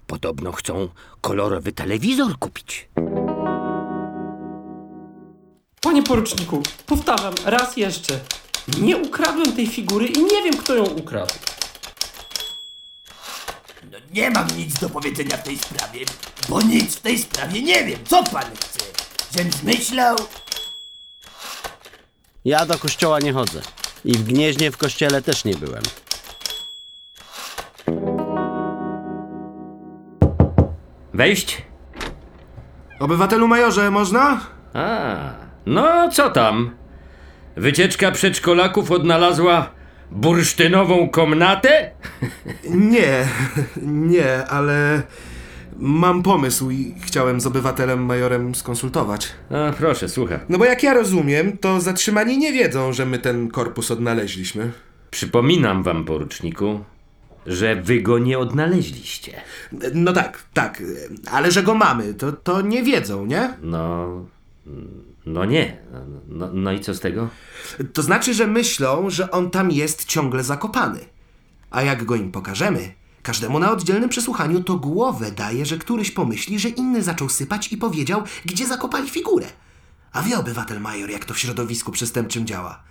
Podobno 0.07 0.51
chcą 0.51 0.89
kolorowy 1.21 1.71
telewizor 1.71 2.39
kupić. 2.39 2.89
Panie 5.81 6.03
poruczniku, 6.03 6.63
powtarzam 6.85 7.33
raz 7.45 7.77
jeszcze. 7.77 8.19
Nie 8.81 8.97
ukradłem 8.97 9.55
tej 9.55 9.67
figury 9.67 10.05
i 10.07 10.23
nie 10.23 10.43
wiem, 10.43 10.57
kto 10.57 10.75
ją 10.75 10.83
ukradł. 10.83 11.33
No 13.91 13.97
nie 14.13 14.31
mam 14.31 14.47
nic 14.57 14.79
do 14.79 14.89
powiedzenia 14.89 15.37
w 15.37 15.43
tej 15.43 15.57
sprawie, 15.57 16.05
bo 16.49 16.61
nic 16.61 16.95
w 16.95 17.01
tej 17.01 17.17
sprawie 17.19 17.61
nie 17.61 17.83
wiem. 17.83 17.99
Co 18.05 18.23
pan 18.23 18.45
chce? 18.55 19.04
Żem 19.37 19.51
zmyślał? 19.51 20.15
Ja 22.45 22.65
do 22.65 22.77
kościoła 22.77 23.19
nie 23.19 23.33
chodzę. 23.33 23.61
I 24.05 24.13
w 24.13 24.23
Gnieźnie 24.23 24.71
w 24.71 24.77
kościele 24.77 25.21
też 25.21 25.45
nie 25.45 25.53
byłem. 25.55 25.83
Wejść? 31.13 31.61
Obywatelu 32.99 33.47
majorze, 33.47 33.91
można? 33.91 34.39
A, 34.73 35.15
no 35.65 36.09
co 36.09 36.29
tam? 36.29 36.75
Wycieczka 37.55 38.11
przedszkolaków 38.11 38.91
odnalazła 38.91 39.69
bursztynową 40.11 41.09
komnatę? 41.09 41.91
Nie, 42.69 43.27
nie, 44.11 44.47
ale 44.47 45.01
mam 45.79 46.23
pomysł 46.23 46.71
i 46.71 46.95
chciałem 47.01 47.41
z 47.41 47.47
obywatelem 47.47 48.05
majorem 48.05 48.55
skonsultować. 48.55 49.31
A, 49.49 49.73
proszę, 49.73 50.09
słucham. 50.09 50.39
No 50.49 50.57
bo 50.57 50.65
jak 50.65 50.83
ja 50.83 50.93
rozumiem, 50.93 51.57
to 51.57 51.81
zatrzymani 51.81 52.37
nie 52.37 52.53
wiedzą, 52.53 52.93
że 52.93 53.05
my 53.05 53.19
ten 53.19 53.47
korpus 53.47 53.91
odnaleźliśmy. 53.91 54.71
Przypominam 55.11 55.83
wam, 55.83 56.05
poruczniku, 56.05 56.83
że 57.45 57.75
wy 57.75 58.01
go 58.01 58.19
nie 58.19 58.39
odnaleźliście. 58.39 59.41
No 59.93 60.13
tak, 60.13 60.43
tak, 60.53 60.83
ale 61.31 61.51
że 61.51 61.63
go 61.63 61.75
mamy, 61.75 62.13
to, 62.13 62.31
to 62.31 62.61
nie 62.61 62.83
wiedzą, 62.83 63.25
nie? 63.25 63.53
No. 63.61 64.07
No 65.25 65.45
nie. 65.45 65.77
No, 66.29 66.49
no 66.53 66.71
i 66.71 66.79
co 66.79 66.93
z 66.93 66.99
tego? 66.99 67.29
To 67.93 68.01
znaczy, 68.01 68.33
że 68.33 68.47
myślą, 68.47 69.09
że 69.09 69.31
on 69.31 69.51
tam 69.51 69.71
jest 69.71 70.05
ciągle 70.05 70.43
zakopany. 70.43 70.99
A 71.71 71.81
jak 71.81 72.05
go 72.05 72.15
im 72.15 72.31
pokażemy, 72.31 72.91
każdemu 73.25 73.59
na 73.59 73.71
oddzielnym 73.71 74.09
przesłuchaniu 74.09 74.63
to 74.63 74.75
głowę 74.75 75.31
daje, 75.31 75.65
że 75.65 75.77
któryś 75.77 76.11
pomyśli, 76.11 76.59
że 76.59 76.69
inny 76.69 77.03
zaczął 77.03 77.29
sypać 77.29 77.71
i 77.71 77.77
powiedział, 77.77 78.23
gdzie 78.45 78.67
zakopali 78.67 79.09
figurę. 79.09 79.47
A 80.13 80.21
wie 80.21 80.37
obywatel 80.37 80.81
major, 80.81 81.09
jak 81.09 81.25
to 81.25 81.33
w 81.33 81.39
środowisku 81.39 81.91
przestępczym 81.91 82.45
działa. 82.47 82.83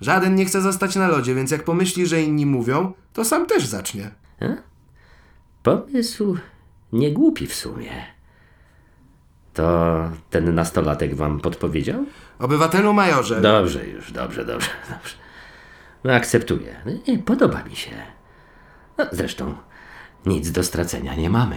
Żaden 0.00 0.34
nie 0.34 0.44
chce 0.44 0.60
zostać 0.60 0.96
na 0.96 1.08
lodzie, 1.08 1.34
więc 1.34 1.50
jak 1.50 1.64
pomyśli, 1.64 2.06
że 2.06 2.22
inni 2.22 2.46
mówią, 2.46 2.92
to 3.12 3.24
sam 3.24 3.46
też 3.46 3.66
zacznie. 3.66 4.10
A? 4.40 4.46
Pomysł 5.62 6.36
nie 6.92 7.12
głupi 7.12 7.46
w 7.46 7.54
sumie. 7.54 7.92
To 9.54 10.10
ten 10.30 10.54
nastolatek 10.54 11.14
wam 11.14 11.40
podpowiedział? 11.40 12.04
Obywatelu 12.38 12.92
majorze. 12.92 13.40
Dobrze 13.40 13.86
już, 13.86 14.12
dobrze, 14.12 14.44
dobrze, 14.44 14.68
dobrze. 14.90 15.14
No 16.04 16.12
akceptuję. 16.12 16.76
Nie, 17.08 17.18
podoba 17.18 17.62
mi 17.62 17.76
się. 17.76 17.90
No, 18.98 19.06
zresztą 19.12 19.54
nic 20.26 20.50
do 20.50 20.62
stracenia 20.62 21.14
nie 21.14 21.30
mamy. 21.30 21.56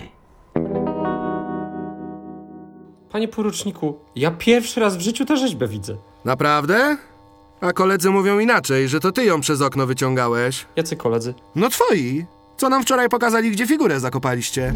Panie 3.12 3.28
poruczniku, 3.28 4.00
ja 4.16 4.32
pierwszy 4.32 4.80
raz 4.80 4.98
w 4.98 5.02
życiu 5.02 5.26
tę 5.26 5.38
rzeźbę 5.38 5.68
widzę. 5.68 5.98
Naprawdę? 6.26 6.98
A 7.62 7.74
koledzy 7.74 8.10
mówią 8.10 8.40
inaczej, 8.40 8.88
że 8.88 9.00
to 9.00 9.12
ty 9.12 9.26
ją 9.26 9.42
przez 9.42 9.62
okno 9.62 9.88
wyciągałeś. 9.88 10.66
Jacy 10.76 10.96
koledzy? 10.96 11.34
No 11.56 11.70
twoi. 11.70 12.26
Co 12.58 12.70
nam 12.70 12.84
wczoraj 12.84 13.10
pokazali, 13.10 13.52
gdzie 13.52 13.68
figurę 13.68 14.00
zakopaliście. 14.00 14.74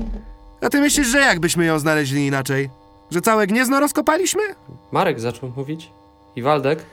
A 0.62 0.70
ty 0.70 0.80
myślisz, 0.82 1.08
że 1.08 1.20
jakbyśmy 1.20 1.66
ją 1.66 1.80
znaleźli 1.80 2.28
inaczej? 2.28 2.70
Że 3.12 3.22
całe 3.22 3.48
gniezno 3.48 3.80
rozkopaliśmy? 3.80 4.42
Marek 4.92 5.20
zaczął 5.20 5.50
mówić. 5.58 5.92
I 6.36 6.42
Waldek? 6.42 6.86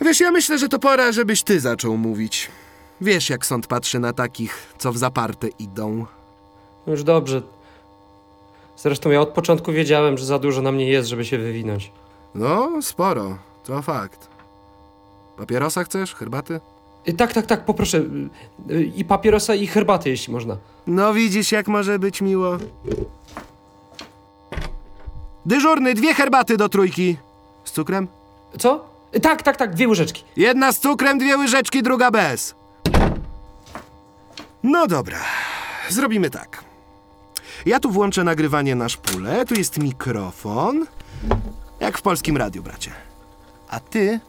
Wiesz, 0.00 0.20
ja 0.20 0.30
myślę, 0.30 0.58
że 0.58 0.68
to 0.68 0.78
pora, 0.78 1.12
żebyś 1.12 1.42
ty 1.42 1.60
zaczął 1.60 1.96
mówić. 1.96 2.50
Wiesz, 3.00 3.30
jak 3.30 3.46
sąd 3.46 3.66
patrzy 3.66 3.98
na 3.98 4.12
takich, 4.12 4.74
co 4.78 4.92
w 4.92 4.96
zaparte 4.98 5.48
idą. 5.48 6.06
No 6.86 6.92
już 6.92 7.02
dobrze. 7.02 7.42
Zresztą 8.76 9.10
ja 9.10 9.20
od 9.20 9.28
początku 9.28 9.72
wiedziałem, 9.72 10.18
że 10.18 10.24
za 10.24 10.38
dużo 10.38 10.62
na 10.62 10.72
mnie 10.72 10.88
jest, 10.88 11.08
żeby 11.08 11.24
się 11.24 11.38
wywinąć. 11.38 11.92
No, 12.34 12.68
sporo. 12.82 13.38
To 13.64 13.82
fakt. 13.82 14.28
Papierosa 15.36 15.84
chcesz? 15.84 16.14
Herbaty? 16.14 16.60
Y, 17.08 17.12
Tak, 17.12 17.32
tak, 17.32 17.46
tak, 17.46 17.64
poproszę. 17.64 17.98
Y, 17.98 18.74
y, 18.74 18.84
I 18.84 19.04
papierosa, 19.04 19.54
i 19.54 19.66
herbaty, 19.66 20.10
jeśli 20.10 20.32
można. 20.32 20.56
No 20.86 21.14
widzisz, 21.14 21.52
jak 21.52 21.68
może 21.68 21.98
być 21.98 22.20
miło. 22.22 22.56
Dyżurny, 25.46 25.94
dwie 25.94 26.14
herbaty 26.14 26.56
do 26.56 26.68
trójki. 26.68 27.16
Z 27.64 27.70
cukrem? 27.72 28.08
Co? 28.58 28.84
Y, 29.16 29.20
Tak, 29.20 29.42
tak, 29.42 29.56
tak, 29.56 29.74
dwie 29.74 29.88
łyżeczki. 29.88 30.24
Jedna 30.36 30.72
z 30.72 30.80
cukrem, 30.80 31.18
dwie 31.18 31.36
łyżeczki, 31.38 31.82
druga 31.82 32.10
bez. 32.10 32.54
No 34.62 34.86
dobra, 34.86 35.18
zrobimy 35.88 36.30
tak. 36.30 36.64
Ja 37.66 37.80
tu 37.80 37.90
włączę 37.90 38.24
nagrywanie 38.24 38.74
na 38.74 38.88
szpulę, 38.88 39.44
tu 39.46 39.54
jest 39.54 39.78
mikrofon. 39.78 40.86
Jak 41.80 41.98
w 41.98 42.02
polskim 42.02 42.36
radiu, 42.36 42.62
bracie. 42.62 42.90
A 43.68 43.80
ty 43.80 44.20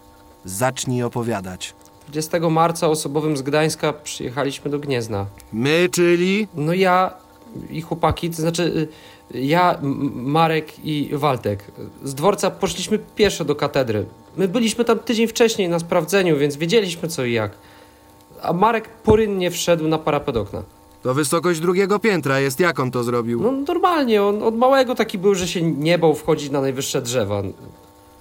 zacznij 0.46 1.04
opowiadać. 1.04 1.74
20 2.08 2.40
marca 2.50 2.88
osobowym 2.88 3.38
z 3.38 3.42
Gdańska 3.42 3.94
przyjechaliśmy 3.94 4.72
do 4.72 4.80
Gniezna. 4.80 5.26
My, 5.54 5.90
czyli? 5.92 6.48
No 6.56 6.74
ja 6.74 7.14
i 7.70 7.82
chłopaki, 7.82 8.30
to 8.30 8.36
znaczy 8.36 8.90
y, 9.36 9.40
ja, 9.42 9.74
M- 9.74 10.12
Marek 10.14 10.86
i 10.86 11.10
Waldek. 11.14 11.72
Z 12.04 12.16
dworca 12.16 12.52
poszliśmy 12.52 13.00
pieszo 13.00 13.46
do 13.46 13.56
katedry. 13.56 14.06
My 14.38 14.48
byliśmy 14.48 14.86
tam 14.86 15.00
tydzień 15.00 15.28
wcześniej 15.28 15.70
na 15.70 15.80
sprawdzeniu, 15.80 16.38
więc 16.38 16.56
wiedzieliśmy 16.56 17.08
co 17.10 17.26
i 17.26 17.34
jak. 17.34 17.52
A 18.42 18.54
Marek 18.54 18.90
porynnie 18.90 19.52
wszedł 19.52 19.88
na 19.88 19.98
parapet 19.98 20.38
okna. 20.38 20.64
To 21.04 21.14
wysokość 21.14 21.60
drugiego 21.60 22.00
piętra 22.00 22.40
jest, 22.40 22.60
jak 22.60 22.80
on 22.80 22.92
to 22.92 23.04
zrobił? 23.04 23.42
No 23.42 23.52
normalnie, 23.52 24.24
on 24.24 24.44
od 24.44 24.58
małego 24.58 24.96
taki 24.96 25.18
był, 25.18 25.36
że 25.36 25.48
się 25.48 25.62
nie 25.62 25.98
bał 25.98 26.16
wchodzić 26.16 26.52
na 26.52 26.62
najwyższe 26.62 27.02
drzewa. 27.02 27.42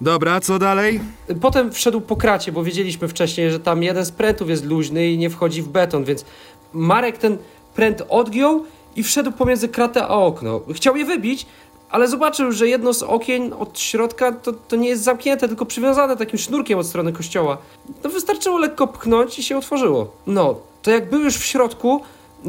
Dobra, 0.01 0.41
co 0.41 0.59
dalej? 0.59 1.01
Potem 1.41 1.73
wszedł 1.73 2.01
po 2.01 2.17
kracie, 2.17 2.53
bo 2.53 2.65
wiedzieliśmy 2.65 3.09
wcześniej, 3.09 3.51
że 3.51 3.61
tam 3.61 3.83
jeden 3.83 4.05
z 4.05 4.11
prętów 4.11 4.49
jest 4.49 4.65
luźny 4.65 5.11
i 5.11 5.19
nie 5.19 5.31
wchodzi 5.31 5.63
w 5.63 5.69
beton, 5.69 6.05
więc 6.05 6.25
Marek 6.73 7.19
ten 7.19 7.39
pręt 7.75 8.03
odgiął 8.09 8.65
i 8.97 9.03
wszedł 9.03 9.33
pomiędzy 9.33 9.69
kratę 9.69 10.03
a 10.03 10.09
okno. 10.09 10.61
Chciał 10.75 10.97
je 10.97 11.05
wybić, 11.05 11.47
ale 11.91 12.09
zobaczył, 12.09 12.53
że 12.53 12.69
jedno 12.69 12.95
z 12.95 13.03
okien 13.03 13.53
od 13.59 13.79
środka 13.79 14.33
to, 14.33 14.53
to 14.53 14.77
nie 14.77 14.89
jest 14.89 15.03
zamknięte, 15.03 15.49
tylko 15.49 15.67
przywiązane 15.67 16.17
takim 16.17 16.39
sznurkiem 16.39 16.79
od 16.79 16.87
strony 16.87 17.13
kościoła. 17.13 17.59
No 18.05 18.11
wystarczyło 18.11 18.59
lekko 18.59 18.87
pchnąć 18.87 19.39
i 19.39 19.43
się 19.43 19.59
otworzyło. 19.59 20.13
No, 20.27 20.55
to 20.83 20.91
jak 20.91 21.11
był 21.11 21.21
już 21.21 21.37
w 21.37 21.45
środku, 21.45 22.01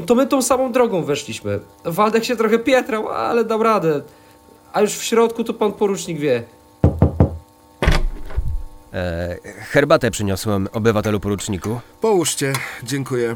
to 0.06 0.16
my 0.16 0.28
tą 0.28 0.42
samą 0.42 0.72
drogą 0.72 1.04
weszliśmy. 1.04 1.60
Waldek 1.86 2.24
się 2.24 2.36
trochę 2.36 2.60
pietrał, 2.60 3.10
ale 3.10 3.46
dał 3.46 3.64
radę. 3.64 4.02
A 4.74 4.82
już 4.82 4.94
w 4.94 5.04
środku 5.04 5.44
to 5.44 5.54
pan 5.54 5.74
porucznik 5.74 6.20
wie. 6.20 6.44
E, 8.94 9.38
herbatę 9.44 10.12
przyniosłem 10.12 10.68
obywatelu 10.74 11.20
poruczniku. 11.20 11.80
Połóżcie, 12.02 12.54
dziękuję. 12.84 13.36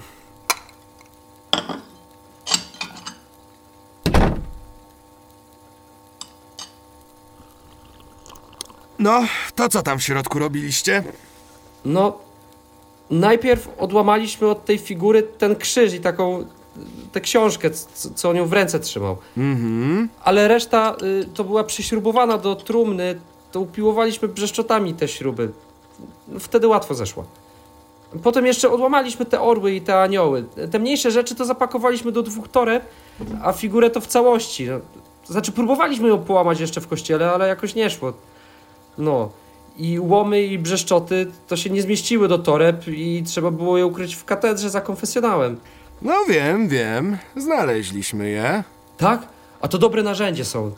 No, 9.02 9.24
to 9.56 9.70
co 9.70 9.82
tam 9.82 10.00
w 10.00 10.04
środku 10.04 10.40
robiliście? 10.40 11.04
No, 11.86 12.18
najpierw 13.10 13.70
odłamaliśmy 13.78 14.48
od 14.48 14.66
tej 14.66 14.78
figury 14.78 15.24
ten 15.24 15.56
krzyż 15.56 15.94
i 15.94 16.00
taką 16.00 16.46
tę 17.12 17.22
książkę, 17.22 17.70
co 18.16 18.30
on 18.30 18.36
ją 18.36 18.46
w 18.46 18.54
ręce 18.54 18.80
trzymał. 18.80 19.18
Mhm. 19.38 20.10
Ale 20.24 20.48
reszta 20.48 20.96
y, 21.22 21.26
to 21.34 21.44
była 21.44 21.64
przyśrubowana 21.64 22.38
do 22.38 22.56
trumny, 22.56 23.20
to 23.52 23.60
upiłowaliśmy 23.60 24.28
brzeszczotami 24.28 24.94
te 24.94 25.08
śruby. 25.08 25.52
Wtedy 26.40 26.68
łatwo 26.68 26.96
zeszła. 26.96 27.24
Potem 28.24 28.46
jeszcze 28.46 28.72
odłamaliśmy 28.72 29.26
te 29.26 29.42
orły 29.42 29.72
i 29.72 29.82
te 29.82 30.02
anioły. 30.02 30.46
Te 30.72 30.80
mniejsze 30.80 31.12
rzeczy 31.12 31.36
to 31.36 31.46
zapakowaliśmy 31.46 32.12
do 32.12 32.24
dwóch 32.24 32.48
toreb, 32.48 32.86
a 33.44 33.54
figurę 33.54 33.90
to 33.90 34.02
w 34.02 34.08
całości. 34.08 34.68
No, 34.68 34.80
znaczy 35.26 35.52
próbowaliśmy 35.52 36.08
ją 36.08 36.18
połamać 36.18 36.60
jeszcze 36.60 36.82
w 36.82 36.88
kościele, 36.88 37.32
ale 37.32 37.48
jakoś 37.48 37.76
nie 37.76 37.90
szło. 37.90 38.14
No. 38.98 39.30
I 39.78 40.00
łomy 40.00 40.44
i 40.44 40.60
brzeszczoty 40.60 41.32
to 41.48 41.58
się 41.58 41.70
nie 41.70 41.82
zmieściły 41.82 42.28
do 42.28 42.40
toreb 42.40 42.88
i 42.88 43.24
trzeba 43.26 43.52
było 43.52 43.78
je 43.78 43.86
ukryć 43.86 44.16
w 44.16 44.26
katedrze 44.26 44.70
za 44.70 44.82
konfesjonałem. 44.82 45.58
No 46.02 46.14
wiem, 46.30 46.68
wiem. 46.68 47.18
Znaleźliśmy 47.36 48.30
je. 48.30 48.64
Tak? 48.98 49.28
A 49.62 49.68
to 49.68 49.78
dobre 49.78 50.04
narzędzie 50.04 50.46
są. 50.46 50.72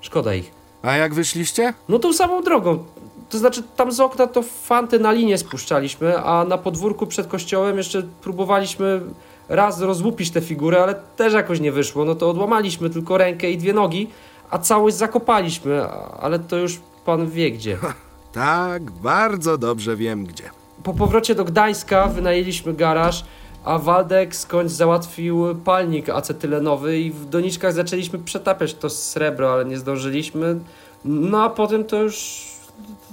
Szkoda 0.00 0.34
ich. 0.34 0.50
A 0.82 0.96
jak 0.96 1.14
wyszliście? 1.14 1.74
No 1.88 1.98
tą 1.98 2.12
samą 2.12 2.42
drogą. 2.42 2.84
To 3.30 3.38
znaczy 3.38 3.62
tam 3.76 3.92
z 3.92 4.00
okna 4.00 4.26
to 4.26 4.42
fanty 4.42 4.98
na 4.98 5.12
linię 5.12 5.38
spuszczaliśmy, 5.38 6.18
a 6.18 6.44
na 6.44 6.58
podwórku 6.58 7.06
przed 7.06 7.26
kościołem 7.26 7.76
jeszcze 7.76 8.02
próbowaliśmy 8.02 9.00
raz 9.48 9.80
rozłupić 9.80 10.30
tę 10.30 10.40
figurę, 10.40 10.82
ale 10.82 10.94
też 10.94 11.32
jakoś 11.32 11.60
nie 11.60 11.72
wyszło. 11.72 12.04
No 12.04 12.14
to 12.14 12.30
odłamaliśmy 12.30 12.90
tylko 12.90 13.18
rękę 13.18 13.50
i 13.50 13.58
dwie 13.58 13.72
nogi, 13.72 14.10
a 14.50 14.58
całość 14.58 14.96
zakopaliśmy, 14.96 15.86
ale 16.20 16.38
to 16.38 16.56
już 16.56 16.80
pan 17.04 17.30
wie 17.30 17.50
gdzie. 17.50 17.78
Tak, 18.32 18.90
bardzo 18.90 19.58
dobrze 19.58 19.96
wiem 19.96 20.24
gdzie. 20.26 20.44
Po 20.82 20.94
powrocie 20.94 21.34
do 21.34 21.44
Gdańska 21.44 22.06
wynajęliśmy 22.06 22.74
garaż, 22.74 23.24
a 23.64 23.78
Waldek 23.78 24.36
skądś 24.36 24.72
załatwił 24.72 25.54
palnik 25.64 26.08
acetylenowy 26.08 27.00
i 27.00 27.10
w 27.10 27.24
doniczkach 27.24 27.72
zaczęliśmy 27.72 28.18
przetapiać 28.18 28.74
to 28.74 28.90
srebro, 28.90 29.52
ale 29.52 29.64
nie 29.64 29.78
zdążyliśmy. 29.78 30.58
No 31.04 31.42
a 31.44 31.50
potem 31.50 31.84
to 31.84 32.02
już... 32.02 32.44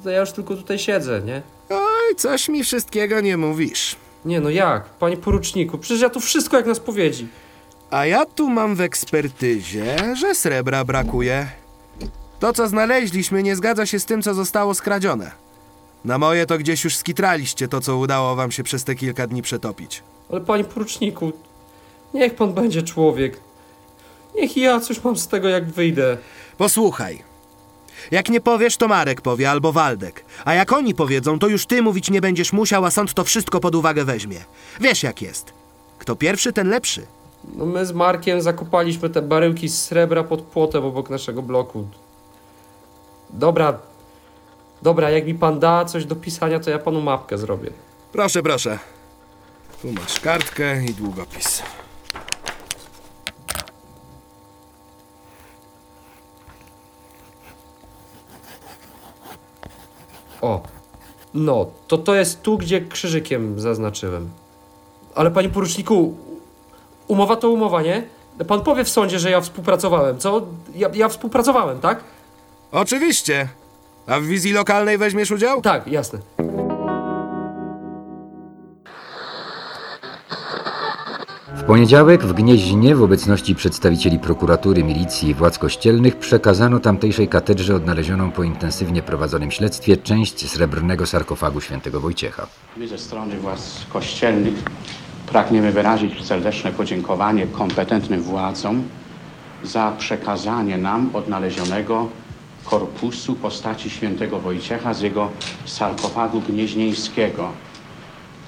To 0.04 0.10
ja 0.10 0.20
już 0.20 0.32
tylko 0.32 0.56
tutaj 0.56 0.80
siedzę, 0.80 1.22
nie? 1.26 1.42
Oj, 1.70 2.16
coś 2.18 2.50
mi 2.50 2.64
wszystkiego 2.64 3.22
nie 3.22 3.38
mówisz. 3.38 3.96
Nie 4.26 4.40
no 4.40 4.50
jak? 4.50 4.84
Panie 4.90 5.18
poruczniku, 5.18 5.78
przecież 5.78 6.02
ja 6.02 6.10
tu 6.10 6.20
wszystko 6.20 6.58
jak 6.58 6.66
na 6.66 6.76
spowiedzi. 6.76 7.28
A 7.92 8.06
ja 8.06 8.26
tu 8.26 8.50
mam 8.50 8.76
w 8.76 8.82
ekspertyzie, 8.82 10.16
że 10.16 10.36
srebra 10.36 10.84
brakuje. 10.86 11.61
To, 12.42 12.54
co 12.54 12.68
znaleźliśmy, 12.68 13.44
nie 13.44 13.56
zgadza 13.56 13.86
się 13.86 14.00
z 14.00 14.06
tym, 14.06 14.22
co 14.22 14.34
zostało 14.34 14.74
skradzione. 14.74 15.32
Na 16.06 16.18
moje 16.18 16.46
to 16.46 16.58
gdzieś 16.58 16.84
już 16.84 16.96
skitraliście 16.96 17.68
to, 17.68 17.82
co 17.82 17.98
udało 17.98 18.36
wam 18.36 18.52
się 18.52 18.64
przez 18.64 18.84
te 18.84 18.96
kilka 18.96 19.28
dni 19.28 19.42
przetopić. 19.42 20.04
Ale 20.32 20.42
panie 20.42 20.64
poruczniku, 20.64 21.32
niech 22.14 22.36
pan 22.36 22.54
będzie 22.54 22.84
człowiek. 22.84 23.40
Niech 24.36 24.58
ja 24.58 24.80
coś 24.80 25.04
mam 25.04 25.18
z 25.18 25.28
tego 25.28 25.50
jak 25.50 25.72
wyjdę. 25.72 26.18
Posłuchaj. 26.58 27.24
Jak 28.12 28.30
nie 28.30 28.42
powiesz, 28.42 28.78
to 28.78 28.88
Marek 28.88 29.22
powie 29.22 29.50
albo 29.52 29.72
Waldek. 29.72 30.26
A 30.46 30.54
jak 30.54 30.74
oni 30.74 30.96
powiedzą, 30.96 31.40
to 31.40 31.48
już 31.48 31.66
ty 31.66 31.82
mówić 31.82 32.10
nie 32.10 32.22
będziesz 32.22 32.54
musiał, 32.54 32.86
a 32.86 32.92
sąd 32.92 33.14
to 33.14 33.24
wszystko 33.24 33.60
pod 33.60 33.76
uwagę 33.76 34.06
weźmie. 34.06 34.38
Wiesz 34.80 35.04
jak 35.04 35.22
jest. 35.22 35.54
Kto 36.00 36.16
pierwszy, 36.16 36.54
ten 36.54 36.70
lepszy. 36.70 37.06
No 37.56 37.66
my 37.66 37.86
z 37.86 37.92
Markiem 37.92 38.42
zakopaliśmy 38.42 39.10
te 39.10 39.22
baryłki 39.22 39.70
z 39.70 39.84
srebra 39.84 40.24
pod 40.24 40.42
płotem 40.42 40.86
obok 40.86 41.10
naszego 41.10 41.42
bloku. 41.42 41.88
Dobra, 43.34 43.80
dobra, 44.82 45.10
jak 45.10 45.26
mi 45.26 45.34
pan 45.34 45.60
da 45.60 45.86
coś 45.86 46.06
do 46.06 46.16
pisania, 46.16 46.60
to 46.60 46.70
ja 46.70 46.80
panu 46.80 47.02
mapkę 47.02 47.38
zrobię. 47.38 47.72
Proszę, 48.12 48.44
proszę. 48.44 48.80
Tu 49.82 49.92
masz 49.92 50.20
kartkę 50.20 50.86
i 50.86 50.94
długopis. 50.94 51.64
O, 60.42 60.62
no, 61.34 61.66
to 61.88 61.98
to 61.98 62.16
jest 62.16 62.42
tu, 62.42 62.58
gdzie 62.58 62.82
krzyżykiem 62.82 63.60
zaznaczyłem. 63.60 64.30
Ale 65.16 65.32
panie 65.32 65.50
poruczniku, 65.50 66.18
umowa 67.08 67.36
to 67.36 67.50
umowa, 67.50 67.82
nie? 67.82 68.04
Pan 68.48 68.62
powie 68.62 68.84
w 68.84 68.90
sądzie, 68.90 69.20
że 69.20 69.32
ja 69.32 69.42
współpracowałem, 69.42 70.18
co? 70.18 70.42
Ja, 70.76 70.90
ja 70.94 71.10
współpracowałem, 71.10 71.80
tak? 71.80 72.04
Oczywiście. 72.72 73.48
A 74.08 74.20
w 74.20 74.24
wizji 74.24 74.54
lokalnej 74.54 74.98
weźmiesz 74.98 75.32
udział? 75.32 75.62
Tak, 75.62 75.88
jasne. 75.88 76.20
W 81.56 81.64
poniedziałek 81.64 82.24
w 82.24 82.34
Gnieźnie 82.34 82.96
w 82.96 83.04
obecności 83.04 83.56
przedstawicieli 83.56 84.20
prokuratury, 84.20 84.84
milicji 84.84 85.30
i 85.30 85.34
władz 85.34 85.58
kościelnych 85.58 86.16
przekazano 86.16 86.80
tamtejszej 86.80 87.28
katedrze 87.28 87.76
odnalezioną 87.76 88.32
po 88.32 88.44
intensywnie 88.44 89.02
prowadzonym 89.02 89.52
śledztwie 89.52 89.98
część 89.98 90.52
srebrnego 90.52 91.06
sarkofagu 91.06 91.62
świętego 91.62 92.00
Wojciecha. 92.00 92.48
My 92.78 92.88
ze 92.88 92.98
strony 92.98 93.38
władz 93.38 93.86
kościelnych 93.94 94.54
pragniemy 95.28 95.72
wyrazić 95.72 96.26
serdeczne 96.26 96.72
podziękowanie 96.72 97.48
kompetentnym 97.48 98.22
władzom 98.22 98.84
za 99.64 99.94
przekazanie 99.98 100.78
nam 100.78 101.10
odnalezionego 101.14 102.10
korpusu 102.66 103.36
postaci 103.36 103.90
świętego 103.90 104.40
Wojciecha 104.40 104.94
z 104.94 105.02
jego 105.02 105.30
sarkofagu 105.66 106.42
gnieźnieńskiego. 106.42 107.52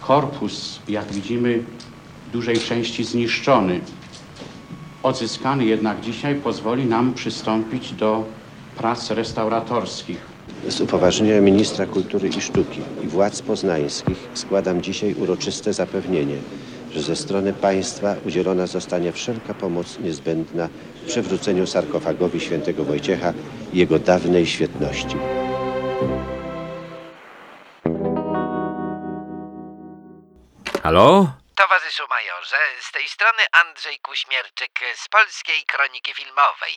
Korpus, 0.01 0.79
jak 0.87 1.11
widzimy, 1.11 1.63
w 2.27 2.31
dużej 2.31 2.59
części 2.59 3.03
zniszczony. 3.03 3.81
Odzyskany 5.03 5.65
jednak 5.65 6.01
dzisiaj 6.01 6.35
pozwoli 6.35 6.85
nam 6.85 7.13
przystąpić 7.13 7.93
do 7.93 8.23
prac 8.77 9.11
restauratorskich. 9.11 10.17
Z 10.67 10.81
upoważnienia 10.81 11.41
ministra 11.41 11.85
kultury 11.85 12.29
i 12.29 12.41
sztuki 12.41 12.81
i 13.03 13.07
władz 13.07 13.41
poznańskich 13.41 14.17
składam 14.33 14.81
dzisiaj 14.81 15.13
uroczyste 15.13 15.73
zapewnienie, 15.73 16.35
że 16.93 17.01
ze 17.01 17.15
strony 17.15 17.53
państwa 17.53 18.15
udzielona 18.25 18.67
zostanie 18.67 19.11
wszelka 19.11 19.53
pomoc 19.53 19.99
niezbędna 19.99 20.69
w 20.95 21.07
przywróceniu 21.07 21.67
sarkofagowi 21.67 22.39
świętego 22.39 22.83
Wojciecha 22.83 23.33
jego 23.73 23.99
dawnej 23.99 24.45
świetności. 24.47 25.15
Halo? 30.83 31.27
Towarzyszu 31.55 32.03
majorze, 32.09 32.57
z 32.79 32.91
tej 32.91 33.07
strony 33.07 33.41
Andrzej 33.51 33.99
Kuśmierczyk 33.99 34.79
z 34.95 35.09
Polskiej 35.09 35.63
Kroniki 35.67 36.13
Filmowej. 36.13 36.73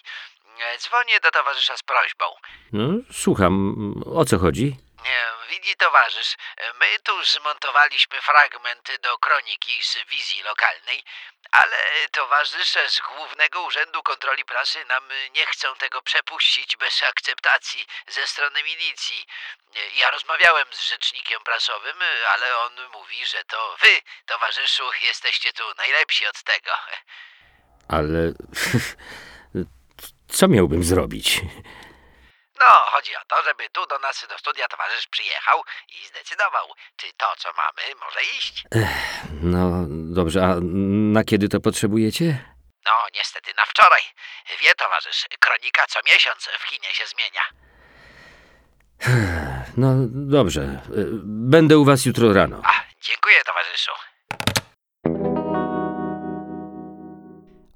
Dzwonię 0.78 1.20
do 1.22 1.30
towarzysza 1.30 1.76
z 1.76 1.82
prośbą. 1.82 2.24
No, 2.72 2.88
słucham. 3.12 3.94
O 4.14 4.24
co 4.24 4.38
chodzi? 4.38 4.76
E, 5.06 5.35
Widzi 5.50 5.76
towarzysz, 5.76 6.36
my 6.80 6.98
tu 7.02 7.24
zmontowaliśmy 7.24 8.20
fragment 8.20 8.96
do 9.02 9.18
kroniki 9.18 9.84
z 9.84 9.96
wizji 10.10 10.42
lokalnej, 10.42 11.02
ale 11.50 11.76
towarzysze 12.12 12.88
z 12.88 13.00
Głównego 13.00 13.62
Urzędu 13.62 14.02
Kontroli 14.02 14.44
Prasy 14.44 14.84
nam 14.84 15.04
nie 15.34 15.46
chcą 15.46 15.74
tego 15.74 16.02
przepuścić 16.02 16.76
bez 16.76 17.02
akceptacji 17.02 17.86
ze 18.08 18.26
strony 18.26 18.62
milicji. 18.62 19.26
Ja 19.96 20.10
rozmawiałem 20.10 20.66
z 20.72 20.80
rzecznikiem 20.80 21.40
prasowym, 21.44 21.96
ale 22.32 22.58
on 22.58 22.72
mówi, 22.92 23.26
że 23.26 23.44
to 23.44 23.76
wy, 23.80 24.00
towarzyszu, 24.26 24.84
jesteście 25.02 25.52
tu 25.52 25.62
najlepsi 25.78 26.26
od 26.26 26.42
tego. 26.42 26.70
Ale. 27.88 28.18
Co 30.28 30.48
miałbym 30.48 30.84
zrobić? 30.84 31.40
No, 32.60 32.66
chodzi 32.92 33.16
o 33.16 33.24
to, 33.28 33.42
żeby 33.42 33.68
tu 33.70 33.86
do 33.86 33.98
nas 33.98 34.26
do 34.28 34.38
studia 34.38 34.68
towarzysz 34.68 35.06
przyjechał 35.06 35.62
i 35.88 36.06
zdecydował, 36.06 36.66
czy 36.96 37.06
to, 37.16 37.26
co 37.38 37.48
mamy, 37.52 37.94
może 38.00 38.22
iść. 38.38 38.64
No, 39.42 39.70
dobrze, 40.14 40.44
a 40.44 40.54
na 41.14 41.24
kiedy 41.24 41.48
to 41.48 41.60
potrzebujecie? 41.60 42.44
No, 42.86 42.92
niestety 43.14 43.50
na 43.56 43.64
wczoraj. 43.66 44.02
Wie 44.62 44.74
towarzysz, 44.74 45.26
kronika 45.40 45.86
co 45.86 46.00
miesiąc 46.12 46.48
w 46.58 46.66
kinie 46.70 46.94
się 46.94 47.04
zmienia. 47.06 47.42
No, 49.76 49.88
dobrze. 50.08 50.60
Y, 50.62 51.06
Będę 51.24 51.78
u 51.78 51.84
was 51.84 52.06
jutro 52.06 52.32
rano. 52.32 52.62
Dziękuję, 53.00 53.44
towarzyszu. 53.44 53.90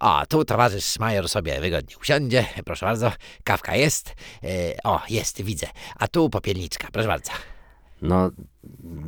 O, 0.00 0.26
tu 0.28 0.44
towarzysz 0.44 0.98
major 0.98 1.28
sobie 1.28 1.60
wygodnie 1.60 1.96
usiądzie. 2.00 2.46
Proszę 2.64 2.86
bardzo, 2.86 3.12
kawka 3.44 3.76
jest. 3.76 4.14
E, 4.44 4.48
o, 4.84 5.00
jest, 5.10 5.42
widzę. 5.42 5.66
A 5.96 6.08
tu 6.08 6.30
popielniczka, 6.30 6.88
proszę 6.92 7.08
bardzo. 7.08 7.32
No, 8.02 8.30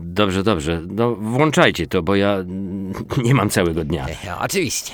dobrze, 0.05 0.43
dobrze. 0.43 0.83
No, 0.87 1.15
włączajcie 1.15 1.87
to, 1.87 2.03
bo 2.03 2.17
ja 2.17 2.37
nie 3.25 3.35
mam 3.35 3.51
całego 3.51 3.85
dnia. 3.85 4.07
E, 4.25 4.39
oczywiście. 4.39 4.93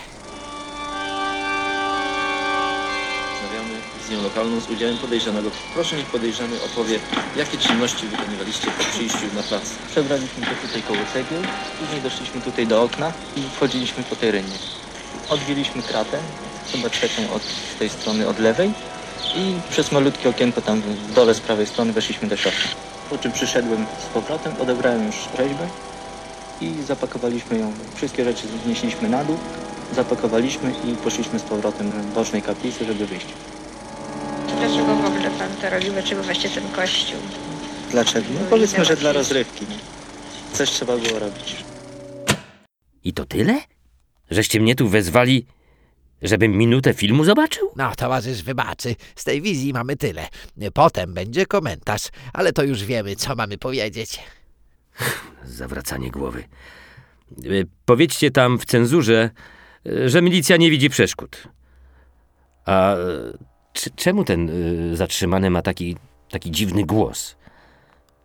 Rozmawiamy 3.42 3.74
z 4.06 4.10
nią 4.10 4.22
lokalną 4.22 4.60
z 4.60 4.70
udziałem 4.70 4.98
podejrzanego. 4.98 5.50
Proszę 5.74 5.96
niech 5.96 6.06
podejrzany 6.06 6.56
opowie, 6.62 6.98
jakie 7.36 7.58
czynności 7.58 8.06
wykonywaliście 8.06 8.70
po 8.70 8.84
przyjściu 8.84 9.26
na 9.34 9.42
plac. 9.42 9.62
Przebraliśmy 9.90 10.44
się 10.46 10.54
tutaj 10.66 10.82
koło 10.82 10.98
cegieł, 11.12 11.42
później 11.80 12.02
doszliśmy 12.02 12.40
tutaj 12.40 12.66
do 12.66 12.82
okna 12.82 13.12
i 13.36 13.42
wchodziliśmy 13.56 14.02
po 14.04 14.16
tej 14.16 14.30
rynnie. 15.30 15.42
Odgięliśmy 15.42 15.82
kratę, 15.82 16.18
chyba 16.72 16.90
trzecią 16.90 17.32
od 17.32 17.42
tej 17.78 17.88
strony, 17.88 18.28
od 18.28 18.38
lewej 18.38 18.72
i 19.36 19.54
przez 19.70 19.92
malutkie 19.92 20.28
okienko 20.28 20.60
tam 20.60 20.80
w 20.80 21.12
dole 21.14 21.34
z 21.34 21.40
prawej 21.40 21.66
strony 21.66 21.92
weszliśmy 21.92 22.28
do 22.28 22.36
środka. 22.36 22.68
Po 23.10 23.18
czym 23.18 23.32
przyszedłem 23.32 23.86
z 24.02 24.06
powrotem, 24.14 24.52
odebrałem 24.60 25.06
już 25.06 25.16
rzeźbę 25.38 25.68
i 26.60 26.82
zapakowaliśmy 26.82 27.58
ją. 27.58 27.72
Wszystkie 27.94 28.24
rzeczy 28.24 28.46
znieśliśmy 28.64 29.08
na 29.08 29.24
dół, 29.24 29.38
zapakowaliśmy 29.96 30.72
i 30.84 30.96
poszliśmy 30.96 31.38
z 31.38 31.42
powrotem 31.42 31.90
do 31.90 31.96
bocznej 32.14 32.42
kaplicy, 32.42 32.84
żeby 32.84 33.06
wyjść. 33.06 33.26
Dlaczego 34.58 34.94
w 34.96 35.04
ogóle 35.06 35.30
pan 35.30 35.48
to 35.60 35.70
robi? 35.70 35.90
Dlaczego 35.90 36.22
właśnie 36.22 36.50
ten 36.50 36.68
kościół? 36.68 37.20
Dlaczego? 37.90 38.26
No 38.34 38.40
powiedzmy, 38.50 38.84
że 38.84 38.96
dla 38.96 39.12
rozrywki. 39.12 39.66
Nie? 39.70 39.78
Coś 40.52 40.70
trzeba 40.70 40.96
było 40.96 41.18
robić. 41.18 41.56
I 43.04 43.12
to 43.12 43.24
tyle? 43.24 43.58
Żeście 44.30 44.60
mnie 44.60 44.74
tu 44.74 44.88
wezwali, 44.88 45.46
żebym 46.22 46.52
minutę 46.52 46.94
filmu 46.94 47.24
zobaczył? 47.24 47.70
No, 47.76 47.92
towarzysz 47.96 48.42
wybaczy, 48.42 48.96
z 49.16 49.24
tej 49.24 49.42
wizji 49.42 49.72
mamy 49.72 49.96
tyle. 49.96 50.28
Potem 50.74 51.14
będzie 51.14 51.46
komentarz, 51.46 52.02
ale 52.32 52.52
to 52.52 52.62
już 52.62 52.84
wiemy, 52.84 53.16
co 53.16 53.34
mamy 53.34 53.58
powiedzieć. 53.58 54.20
Zawracanie 55.44 56.10
głowy. 56.10 56.44
Y, 57.44 57.66
Powiedzcie 57.84 58.30
tam 58.30 58.58
w 58.58 58.64
cenzurze, 58.64 59.30
y, 59.86 60.08
że 60.08 60.22
milicja 60.22 60.56
nie 60.56 60.70
widzi 60.70 60.90
przeszkód. 60.90 61.42
A 62.66 62.96
c- 63.74 63.90
czemu 63.96 64.24
ten 64.24 64.50
y, 64.92 64.96
zatrzymany 64.96 65.50
ma 65.50 65.62
taki, 65.62 65.96
taki 66.30 66.50
dziwny 66.50 66.84
głos? 66.84 67.36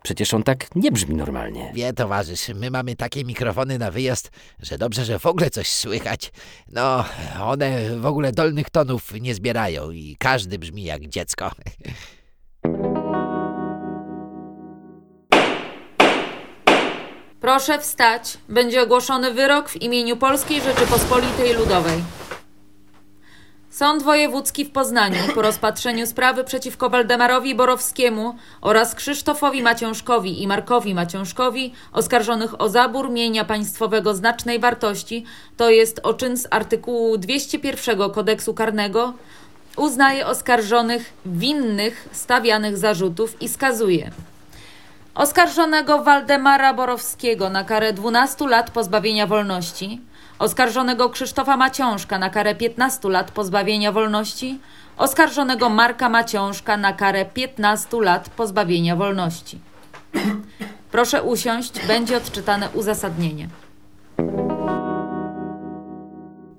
Przecież 0.04 0.34
on 0.34 0.42
tak 0.42 0.74
nie 0.74 0.92
brzmi 0.92 1.14
normalnie. 1.14 1.70
Wie, 1.74 1.92
towarzysz, 1.92 2.48
my 2.54 2.70
mamy 2.70 2.96
takie 2.96 3.24
mikrofony 3.24 3.78
na 3.78 3.90
wyjazd, 3.90 4.30
że 4.62 4.78
dobrze, 4.78 5.04
że 5.04 5.18
w 5.18 5.26
ogóle 5.26 5.50
coś 5.50 5.68
słychać. 5.68 6.32
No, 6.72 7.04
one 7.42 7.98
w 7.98 8.06
ogóle 8.06 8.32
dolnych 8.32 8.70
tonów 8.70 9.12
nie 9.20 9.34
zbierają 9.34 9.90
i 9.90 10.16
każdy 10.18 10.58
brzmi 10.58 10.84
jak 10.84 11.06
dziecko. 11.06 11.50
Proszę 17.40 17.78
wstać. 17.78 18.38
Będzie 18.48 18.82
ogłoszony 18.82 19.34
wyrok 19.34 19.68
w 19.68 19.82
imieniu 19.82 20.16
Polskiej 20.16 20.60
Rzeczypospolitej 20.60 21.54
Ludowej. 21.54 22.02
Sąd 23.74 24.02
Wojewódzki 24.02 24.64
w 24.64 24.70
Poznaniu 24.70 25.18
po 25.34 25.42
rozpatrzeniu 25.42 26.06
sprawy 26.06 26.44
przeciwko 26.44 26.90
Waldemarowi 26.90 27.54
Borowskiemu 27.54 28.34
oraz 28.60 28.94
Krzysztofowi 28.94 29.62
Maciążkowi 29.62 30.42
i 30.42 30.46
Markowi 30.46 30.94
Maciążkowi 30.94 31.72
oskarżonych 31.92 32.60
o 32.60 32.68
zabór 32.68 33.10
mienia 33.10 33.44
państwowego 33.44 34.14
znacznej 34.14 34.58
wartości, 34.58 35.24
to 35.56 35.70
jest 35.70 36.00
o 36.02 36.14
czyn 36.14 36.36
z 36.36 36.46
artykułu 36.50 37.18
201 37.18 38.10
kodeksu 38.10 38.54
karnego, 38.54 39.12
uznaje 39.76 40.26
oskarżonych 40.26 41.12
winnych 41.26 42.08
stawianych 42.12 42.76
zarzutów 42.76 43.42
i 43.42 43.48
skazuje. 43.48 44.10
Oskarżonego 45.14 46.02
Waldemara 46.02 46.74
Borowskiego 46.74 47.50
na 47.50 47.64
karę 47.64 47.92
12 47.92 48.48
lat 48.48 48.70
pozbawienia 48.70 49.26
wolności, 49.26 50.00
oskarżonego 50.38 51.10
Krzysztofa 51.10 51.56
Maciążka 51.56 52.18
na 52.18 52.30
karę 52.30 52.54
15 52.54 53.08
lat 53.08 53.30
pozbawienia 53.30 53.92
wolności, 53.92 54.58
oskarżonego 54.96 55.68
Marka 55.68 56.08
Maciążka 56.08 56.76
na 56.76 56.92
karę 56.92 57.24
15 57.24 58.00
lat 58.00 58.30
pozbawienia 58.30 58.96
wolności. 58.96 59.58
Proszę 60.92 61.22
usiąść, 61.22 61.86
będzie 61.86 62.16
odczytane 62.16 62.68
uzasadnienie. 62.74 63.48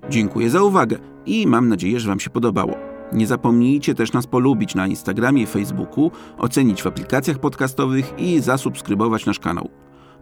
Dziękuję 0.08 0.50
za 0.50 0.62
uwagę 0.62 0.98
i 1.26 1.46
mam 1.46 1.68
nadzieję, 1.68 2.00
że 2.00 2.08
Wam 2.08 2.20
się 2.20 2.30
podobało. 2.30 2.74
Nie 3.12 3.26
zapomnijcie 3.26 3.94
też 3.94 4.12
nas 4.12 4.26
polubić 4.26 4.74
na 4.74 4.86
Instagramie 4.86 5.42
i 5.42 5.46
Facebooku, 5.46 6.10
ocenić 6.38 6.82
w 6.82 6.86
aplikacjach 6.86 7.38
podcastowych 7.38 8.18
i 8.18 8.40
zasubskrybować 8.40 9.26
nasz 9.26 9.38
kanał. 9.38 9.68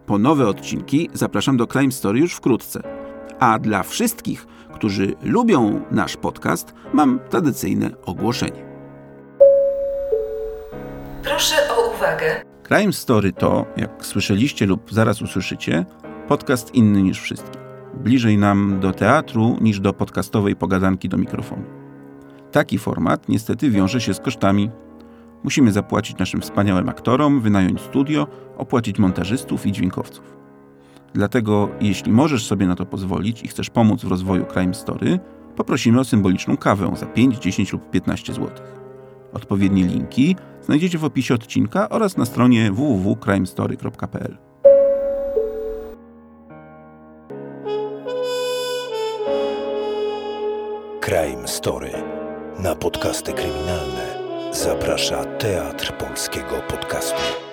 Po 0.05 0.17
nowe 0.17 0.47
odcinki 0.47 1.09
zapraszam 1.13 1.57
do 1.57 1.67
Crime 1.67 1.91
Story 1.91 2.19
już 2.19 2.33
wkrótce. 2.33 3.04
A 3.39 3.59
dla 3.59 3.83
wszystkich, 3.83 4.47
którzy 4.73 5.13
lubią 5.23 5.81
nasz 5.91 6.17
podcast, 6.17 6.73
mam 6.93 7.19
tradycyjne 7.29 7.89
ogłoszenie. 8.05 8.65
Uwagę! 11.95 12.43
Crime 12.67 12.93
Story 12.93 13.33
to, 13.33 13.65
jak 13.77 14.05
słyszeliście 14.05 14.65
lub 14.65 14.93
zaraz 14.93 15.21
usłyszycie, 15.21 15.85
podcast 16.27 16.75
inny 16.75 17.01
niż 17.01 17.21
wszystkie. 17.21 17.59
Bliżej 17.93 18.37
nam 18.37 18.79
do 18.79 18.91
teatru 18.91 19.57
niż 19.61 19.79
do 19.79 19.93
podcastowej 19.93 20.55
pogadanki 20.55 21.09
do 21.09 21.17
mikrofonu. 21.17 21.63
Taki 22.51 22.77
format 22.77 23.29
niestety 23.29 23.69
wiąże 23.69 24.01
się 24.01 24.13
z 24.13 24.19
kosztami. 24.19 24.69
Musimy 25.43 25.71
zapłacić 25.71 26.17
naszym 26.17 26.41
wspaniałym 26.41 26.89
aktorom, 26.89 27.41
wynająć 27.41 27.81
studio, 27.81 28.27
opłacić 28.57 28.99
montażystów 28.99 29.65
i 29.65 29.71
dźwiękowców. 29.71 30.34
Dlatego, 31.15 31.69
jeśli 31.81 32.11
możesz 32.11 32.45
sobie 32.45 32.67
na 32.67 32.75
to 32.75 32.85
pozwolić 32.85 33.43
i 33.43 33.47
chcesz 33.47 33.69
pomóc 33.69 34.01
w 34.01 34.07
rozwoju 34.07 34.45
Crime 34.53 34.73
Story, 34.73 35.19
poprosimy 35.55 35.99
o 35.99 36.03
symboliczną 36.03 36.57
kawę 36.57 36.91
za 36.95 37.05
5, 37.05 37.37
10 37.37 37.73
lub 37.73 37.89
15 37.89 38.33
zł. 38.33 38.49
Odpowiednie 39.33 39.83
linki 39.83 40.35
znajdziecie 40.61 40.97
w 40.97 41.05
opisie 41.05 41.33
odcinka 41.33 41.89
oraz 41.89 42.17
na 42.17 42.25
stronie 42.25 42.71
www.crimestory.pl. 42.71 44.37
Crime 51.01 51.47
Story. 51.47 51.91
Na 52.59 52.75
podcasty 52.75 53.33
kryminalne 53.33 54.15
zaprasza 54.53 55.25
Teatr 55.25 55.97
Polskiego 55.97 56.61
Podcastu. 56.69 57.44